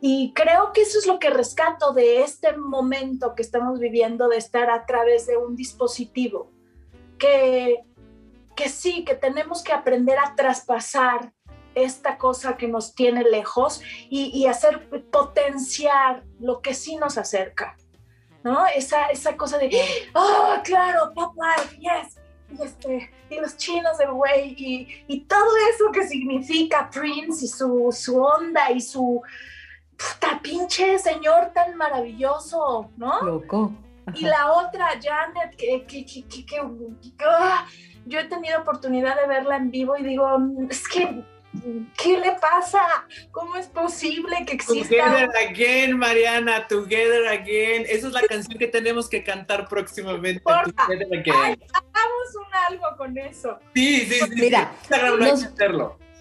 [0.00, 4.38] y creo que eso es lo que rescato de este momento que estamos viviendo de
[4.38, 6.50] estar a través de un dispositivo.
[7.18, 7.84] Que
[8.54, 11.32] que sí, que tenemos que aprender a traspasar
[11.74, 13.80] esta cosa que nos tiene lejos
[14.10, 17.76] y, y, hacer potenciar lo que sí nos acerca,
[18.44, 18.66] ¿no?
[18.66, 19.70] Esa, esa cosa de,
[20.14, 25.90] oh, claro, Life, yes, y, este, y los chinos del güey, y, y, todo eso
[25.92, 29.22] que significa Prince y su, su onda y su
[29.96, 33.22] puta pinche señor tan maravilloso, ¿no?
[33.22, 33.72] Loco.
[34.14, 37.66] Y la otra, Janet, que, que, que, que- que- ah,
[38.06, 40.38] yo he tenido oportunidad de verla en vivo y digo,
[40.70, 41.22] es que,
[41.96, 42.80] ¿qué le pasa?
[43.30, 44.88] ¿Cómo es posible que exista?
[44.88, 47.86] Together Again, Mariana, Together Again.
[47.88, 50.40] Esa es la canción que tenemos que cantar próximamente.
[50.40, 50.86] Porfa.
[50.86, 51.34] Together Again.
[51.34, 53.58] Ay, hagamos un algo con eso.
[53.74, 54.30] Sí, sí, sí.
[54.34, 54.94] Mira, sí.
[55.18, 55.48] Nos-.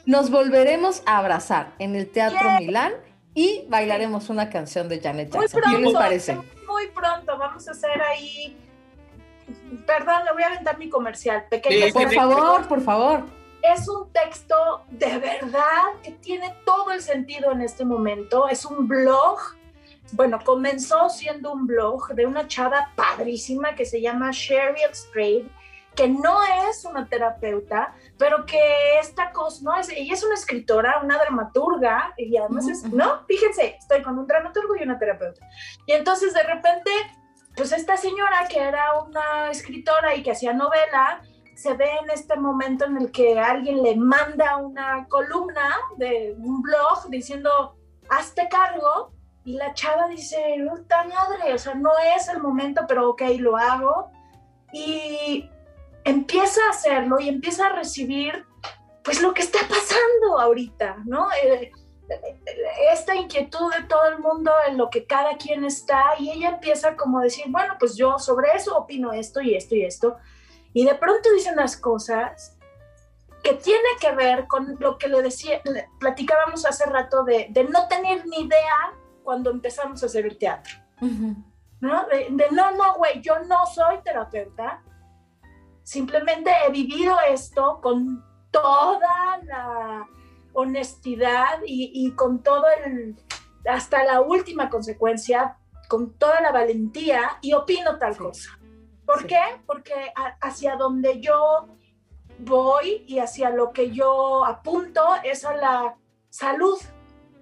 [0.06, 2.50] Nos volveremos a abrazar en el Teatro.
[2.60, 2.94] Milán
[3.34, 5.62] y bailaremos una canción de Janet Muy Jackson.
[5.62, 6.38] ¿Qué les pronto, parece?
[6.68, 8.58] muy pronto, vamos a hacer ahí.
[9.86, 11.46] Perdón, le voy a aventar mi comercial.
[11.50, 11.88] Pequeño.
[11.88, 13.24] Sí, Por sí, favor, por favor.
[13.62, 14.56] Es un texto
[14.90, 18.48] de verdad que tiene todo el sentido en este momento.
[18.50, 19.40] Es un blog.
[20.14, 25.46] Bueno, comenzó siendo un blog de una chava padrísima que se llama Cheryl Strayed,
[25.96, 26.40] que no
[26.70, 28.60] es una terapeuta, pero que
[29.00, 29.76] esta cosa, ¿no?
[29.76, 32.84] Es, ella es una escritora, una dramaturga, y además es.
[32.84, 33.26] ¿no?
[33.28, 35.48] Fíjense, estoy con un dramaturgo y una terapeuta.
[35.86, 36.92] Y entonces de repente,
[37.56, 41.22] pues esta señora que era una escritora y que hacía novela,
[41.56, 46.62] se ve en este momento en el que alguien le manda una columna de un
[46.62, 47.76] blog diciendo,
[48.10, 49.12] hazte cargo,
[49.44, 50.38] y la chava dice,
[50.70, 54.12] puta madre, o sea, no es el momento, pero ok, lo hago.
[54.72, 55.50] Y
[56.04, 58.46] empieza a hacerlo y empieza a recibir,
[59.04, 61.28] pues, lo que está pasando ahorita, ¿no?
[61.44, 61.72] Eh,
[62.92, 66.96] esta inquietud de todo el mundo en lo que cada quien está y ella empieza
[66.96, 70.18] como a decir, bueno, pues yo sobre eso opino esto y esto y esto.
[70.74, 72.58] Y de pronto dice unas cosas
[73.44, 77.64] que tiene que ver con lo que le decía, le platicábamos hace rato de, de
[77.66, 78.94] no tener ni idea
[79.24, 80.76] cuando empezamos a hacer el teatro,
[81.80, 82.06] ¿no?
[82.08, 84.84] De, de, no, no, güey, yo no soy terapeuta,
[85.84, 90.08] simplemente he vivido esto con toda la
[90.54, 93.16] honestidad y, y con todo el,
[93.68, 98.20] hasta la última consecuencia, con toda la valentía y opino tal Sí.
[98.20, 98.50] cosa.
[99.06, 99.28] ¿Por Sí.
[99.28, 99.42] qué?
[99.66, 101.68] Porque a- hacia donde yo
[102.40, 105.96] voy y hacia lo que yo apunto es a la
[106.30, 106.80] salud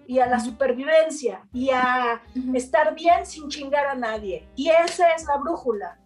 [0.07, 2.21] y a la supervivencia y a
[2.53, 4.49] estar bien sin chingar a nadie.
[4.55, 5.99] Y esa es la brújula.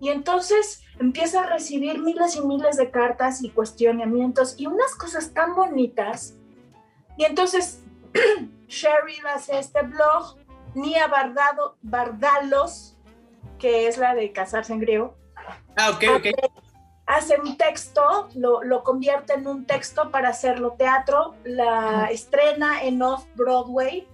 [0.00, 5.34] Y entonces empieza a recibir miles y miles de cartas y cuestionamientos y unas cosas
[5.34, 6.34] tan bonitas.
[7.18, 7.82] Y entonces
[8.68, 10.36] Cheryl hace este blog,
[10.74, 12.96] Nia Bardado, Bardalos,
[13.58, 15.16] que es la de casarse en griego,
[15.76, 16.26] Ah, ok, ok.
[17.06, 23.00] hace un texto, lo, lo convierte en un texto para hacerlo teatro, la estrena en
[23.02, 24.06] Off-Broadway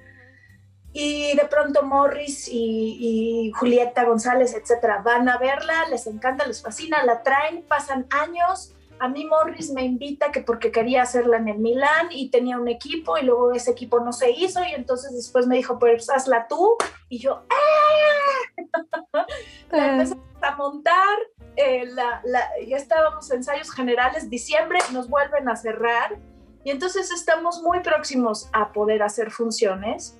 [0.92, 6.62] y de pronto Morris y, y Julieta González, etcétera, van a verla, les encanta, les
[6.62, 8.73] fascina, la traen, pasan años.
[9.00, 12.68] A mí Morris me invita que porque quería hacerla en el Milán y tenía un
[12.68, 16.46] equipo y luego ese equipo no se hizo y entonces después me dijo, pues hazla
[16.48, 16.76] tú
[17.08, 19.24] y yo, ¡ah!
[19.72, 21.18] Empezamos a montar,
[21.56, 26.18] eh, la- la- ya estábamos en ensayos generales, diciembre nos vuelven a cerrar
[26.64, 30.18] y entonces estamos muy próximos a poder hacer funciones.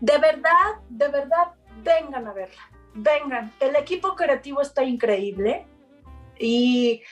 [0.00, 1.52] De verdad, de verdad,
[1.84, 2.62] vengan a verla,
[2.94, 3.52] vengan.
[3.60, 5.66] El equipo creativo está increíble
[6.38, 7.02] y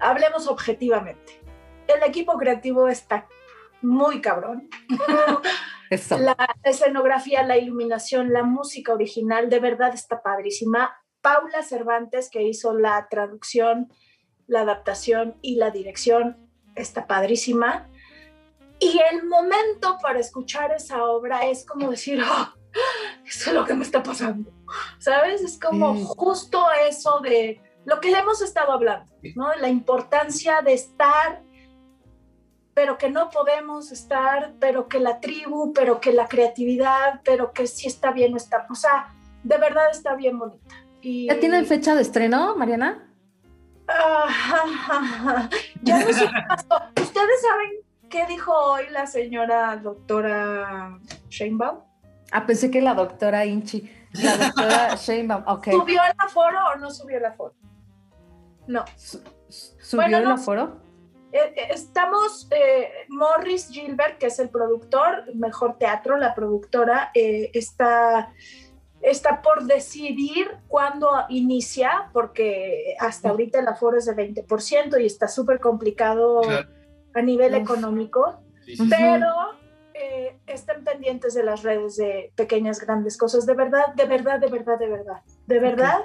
[0.00, 1.40] hablemos objetivamente.
[1.88, 3.26] El equipo creativo está
[3.82, 4.68] muy cabrón.
[5.90, 6.18] Eso.
[6.18, 10.96] La escenografía, la iluminación, la música original, de verdad está padrísima.
[11.20, 13.92] Paula Cervantes, que hizo la traducción,
[14.48, 17.88] la adaptación y la dirección, está padrísima.
[18.80, 22.54] Y el momento para escuchar esa obra es como decir, "Ah,
[23.24, 24.52] eso es lo que me está pasando.
[24.98, 25.40] ¿Sabes?
[25.40, 26.04] Es como Mm.
[26.04, 29.54] justo eso de lo que hemos estado hablando, ¿no?
[29.54, 31.42] La importancia de estar
[32.76, 37.66] pero que no podemos estar, pero que la tribu, pero que la creatividad, pero que
[37.66, 40.74] sí está bien, no está, o sea, de verdad está bien bonita.
[41.00, 43.08] Y, ¿Ya tienen fecha de estreno, Mariana?
[43.88, 45.48] Ah,
[45.82, 46.82] ya no sé qué pasó.
[47.00, 47.70] ¿Ustedes saben
[48.10, 50.98] qué dijo hoy la señora doctora
[51.30, 51.78] Sheinbaum?
[52.30, 53.90] Ah, pensé que la doctora Inchi.
[54.12, 55.44] La doctora Sheinbaum.
[55.46, 55.70] Ok.
[55.70, 57.54] ¿Subió el aforo o no subió el aforo?
[58.66, 58.84] No.
[58.96, 60.34] Su- ¿Subió Bueno, el no.
[60.34, 60.80] aforo?
[61.32, 67.50] Eh, eh, Estamos, eh, Morris Gilbert, que es el productor, Mejor Teatro, la productora, eh,
[67.52, 68.32] está,
[69.02, 75.28] está por decidir cuándo inicia, porque hasta ahorita el aforo es de 20% y está
[75.28, 76.68] súper complicado Claro.
[77.14, 77.60] a nivel Uf.
[77.60, 78.82] económico, Sí, sí.
[78.82, 78.90] Ujú.
[78.90, 79.32] pero
[79.94, 83.46] eh, estén pendientes de las redes de pequeñas, grandes cosas.
[83.46, 85.98] De verdad, de verdad, de verdad, de verdad, de verdad,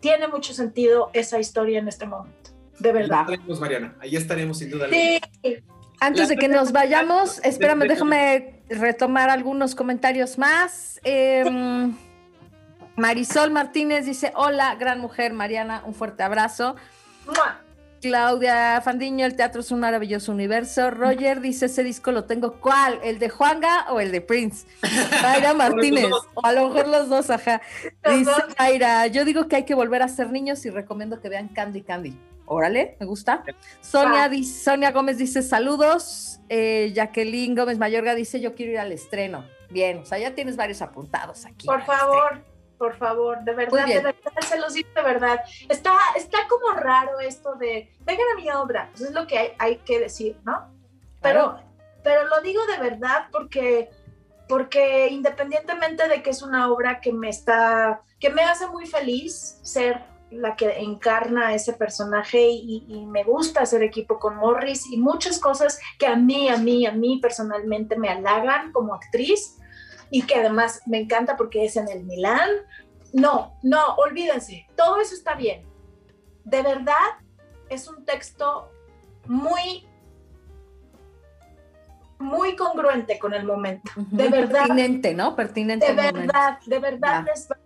[0.00, 2.50] tiene mucho sentido esa historia en este momento.
[2.78, 3.20] De Ahí verdad.
[3.22, 3.96] estaremos, Mariana.
[4.00, 4.86] Ahí estaremos, sin duda.
[4.90, 5.20] Sí,
[6.00, 11.00] Antes de que nos vayamos, espérame, déjame retomar algunos comentarios más.
[11.02, 11.96] Em,
[12.96, 16.76] Marisol Martínez dice, hola, gran mujer, Mariana, un fuerte abrazo.
[17.26, 17.60] ¡Mua!
[18.00, 20.90] Claudia Fandiño, el teatro es un maravilloso universo.
[20.90, 23.00] Roger dice, ese disco lo tengo, ¿cuál?
[23.02, 24.66] ¿El de Juanga o el de Prince?
[25.22, 27.60] Mayra Martínez, o a lo mejor los dos, ajá.
[28.10, 28.30] Dice.
[28.58, 31.82] Mayra, yo digo que hay que volver a ser niños y recomiendo que vean Candy
[31.82, 32.16] Candy.
[32.46, 33.44] Órale, me gusta.
[33.82, 34.28] Sonia, Ah.
[34.28, 36.40] dice- Sonia Gómez dice, saludos.
[36.48, 39.44] Eh, Jacqueline Gómez Mayorga dice, yo quiero ir al estreno.
[39.70, 41.66] Bien, o sea, ya tienes varios apuntados aquí.
[41.66, 42.42] Por estreno.
[42.78, 45.40] Por favor, de verdad, de verdad, se los digo de verdad.
[45.68, 49.52] Está, está como raro esto de, vengan a mi obra, pues es lo que hay,
[49.58, 50.68] hay que decir, ¿no?
[51.20, 51.60] Pero, Claro.
[52.04, 53.90] pero lo digo de verdad porque,
[54.48, 59.58] porque independientemente de que es una obra que me está, que me hace muy feliz
[59.62, 64.86] ser la que encarna a ese personaje y, y me gusta hacer equipo con Morris
[64.90, 69.57] y muchas cosas que a mí, a mí, a mí personalmente me halagan como actriz
[70.10, 72.50] y que además me encanta porque es en el Milán.
[73.12, 75.66] No, no, olvídense, todo eso está bien.
[76.44, 76.94] De verdad,
[77.68, 78.70] es un texto
[79.26, 79.86] muy,
[82.18, 83.90] muy congruente con el momento.
[83.96, 84.66] De verdad.
[84.66, 85.36] Pertinente, ¿no?
[85.36, 85.86] Pertinente.
[85.86, 86.20] De momento.
[86.20, 87.56] verdad, de verdad les va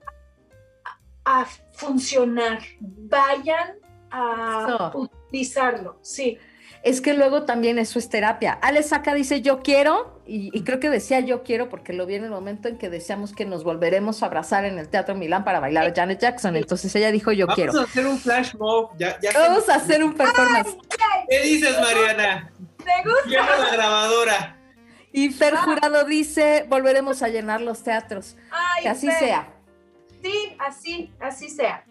[1.25, 2.61] a, a funcionar.
[2.81, 3.77] Vayan
[4.11, 4.99] a Eso.
[4.99, 6.39] utilizarlo, sí.
[6.85, 8.53] Es que luego también eso es terapia.
[8.61, 12.17] Alex Saca dice yo quiero, y, y creo que decía yo quiero porque lo vi
[12.17, 15.45] en el momento en que decíamos que nos volveremos a abrazar en el Teatro Milán
[15.45, 16.57] para bailar a Janet Jackson.
[16.57, 17.79] Entonces ella dijo yo Vamos quiero.
[17.79, 18.91] a hacer un flash mob.
[18.99, 20.77] Ya, ya Vamos a hacer un performance.
[21.31, 22.53] ¿Qué dices, Mariana?
[22.79, 23.23] ¿Te gusta?
[23.27, 24.59] Quiero la grabadora.
[25.13, 28.37] Y Fer Jurado dice volveremos a llenar los teatros.
[28.51, 29.55] Ay, Que así Fer, sea.
[30.21, 31.85] Sí, así, así sea.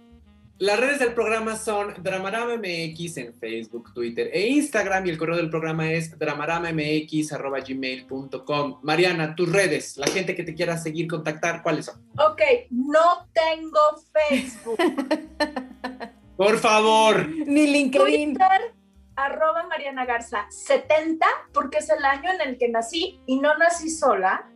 [0.62, 5.38] Las redes del programa son Dramarama MX en Facebook, Twitter e Instagram y el correo
[5.38, 8.80] del programa es dramaramamx.gmail.com.
[8.84, 11.96] Mariana, tus redes, la gente que te quiera seguir, contactar, ¿cuáles son?
[12.12, 13.80] Ok, no tengo
[14.14, 14.78] Facebook.
[16.38, 17.28] Por favor.
[17.28, 18.36] Ni LinkedIn.
[18.36, 18.76] Twitter,
[19.16, 23.90] arroba Mariana Garza 70, porque es el año en el que nací y no nací
[23.90, 24.48] sola.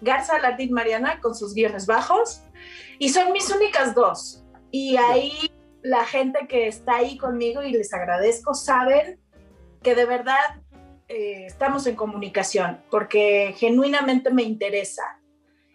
[0.00, 2.42] Garza Alardín Mariana con sus guiones bajos.
[2.98, 4.42] Y son mis únicas dos.
[4.70, 5.50] Y ahí
[5.82, 9.20] la gente que está ahí conmigo y les agradezco saben
[9.82, 10.62] que de verdad
[11.08, 15.20] eh, estamos en comunicación porque genuinamente me interesa.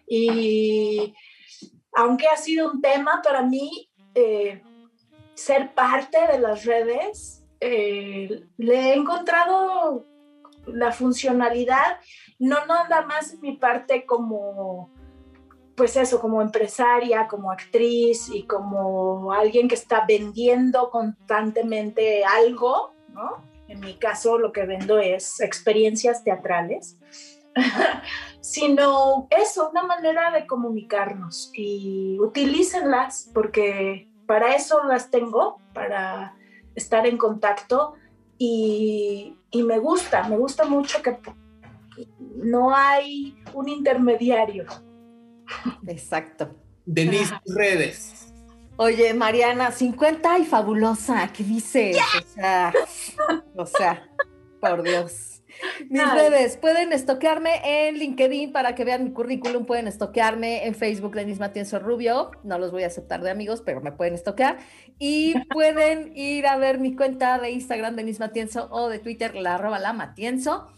[0.06, 1.14] Y
[1.94, 4.62] aunque ha sido un tema para mí, eh,
[5.34, 10.06] ser parte de las redes, eh, le he encontrado
[10.66, 11.98] la funcionalidad,
[12.38, 14.90] no nada más mi parte como,
[15.76, 23.51] pues eso, como empresaria, como actriz y como alguien que está vendiendo constantemente algo, ¿no?
[23.72, 26.98] En mi caso lo que vendo es experiencias teatrales,
[28.42, 36.36] sino eso, una manera de comunicarnos y utilícenlas porque para eso las tengo, para
[36.74, 37.94] estar en contacto
[38.36, 41.16] y, y me gusta, me gusta mucho que
[42.36, 44.66] no hay un intermediario.
[45.86, 46.54] Exacto.
[46.84, 48.31] Denise, redes.
[48.76, 51.98] Oye, Mariana, 50 y fabulosa, ¿qué dices?
[51.98, 52.72] O sea,
[53.54, 54.08] o sea,
[54.60, 55.42] por Dios.
[55.90, 56.18] Mis Ay.
[56.18, 61.38] redes, pueden estoquearme en LinkedIn para que vean mi currículum, pueden estoquearme en Facebook, Denis
[61.38, 64.58] Matienzo Rubio, no los voy a aceptar de amigos, pero me pueden estoquear.
[64.98, 69.56] Y pueden ir a ver mi cuenta de Instagram, Denis Matienzo, o de Twitter, la
[69.56, 70.72] arroba la Matienzo.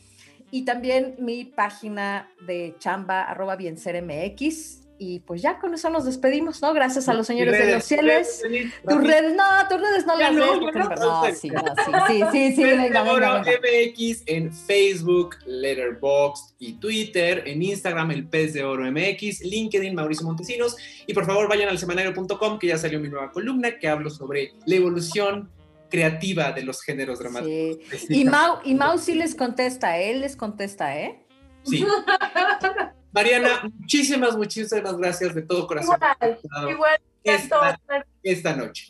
[0.51, 4.84] Y también mi página de chamba, arroba biencermx.
[4.97, 6.73] Y pues ya con eso nos despedimos, ¿no?
[6.73, 8.43] Gracias a los señores de los cielos.
[8.89, 12.23] Tus redes, no, tus redes no Ya las no, no, no, sí, no, sí, sí,
[12.31, 13.59] sí, sí, venga, venga, Oro venga.
[13.59, 20.27] MX en Facebook, Letterboxd y Twitter, en Instagram el Pez de Oro MX, LinkedIn Mauricio
[20.27, 20.77] Montesinos
[21.07, 24.53] y por favor vayan al semanario.com que ya salió mi nueva columna que hablo sobre
[24.65, 25.51] la evolución
[25.91, 27.79] creativa de los géneros dramáticos.
[27.99, 28.21] Sí.
[28.21, 31.25] Y Mau, y Mau sí les contesta, él les contesta, ¿eh?
[31.65, 31.85] Sí.
[33.15, 37.79] Mariana, muchísimas, muchísimas gracias de todo corazón estado Igual, esta,
[38.25, 38.89] esta noche.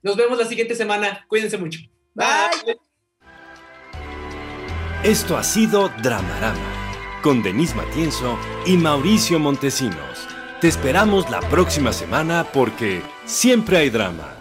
[0.00, 1.24] Nos vemos la siguiente semana.
[1.26, 1.80] Cuídense mucho.
[2.14, 2.78] Bye.
[5.02, 10.28] Esto ha sido Dramarama, con Denise Matienzo y Mauricio Montesinos.
[10.60, 14.33] Te esperamos la próxima semana porque siempre hay drama.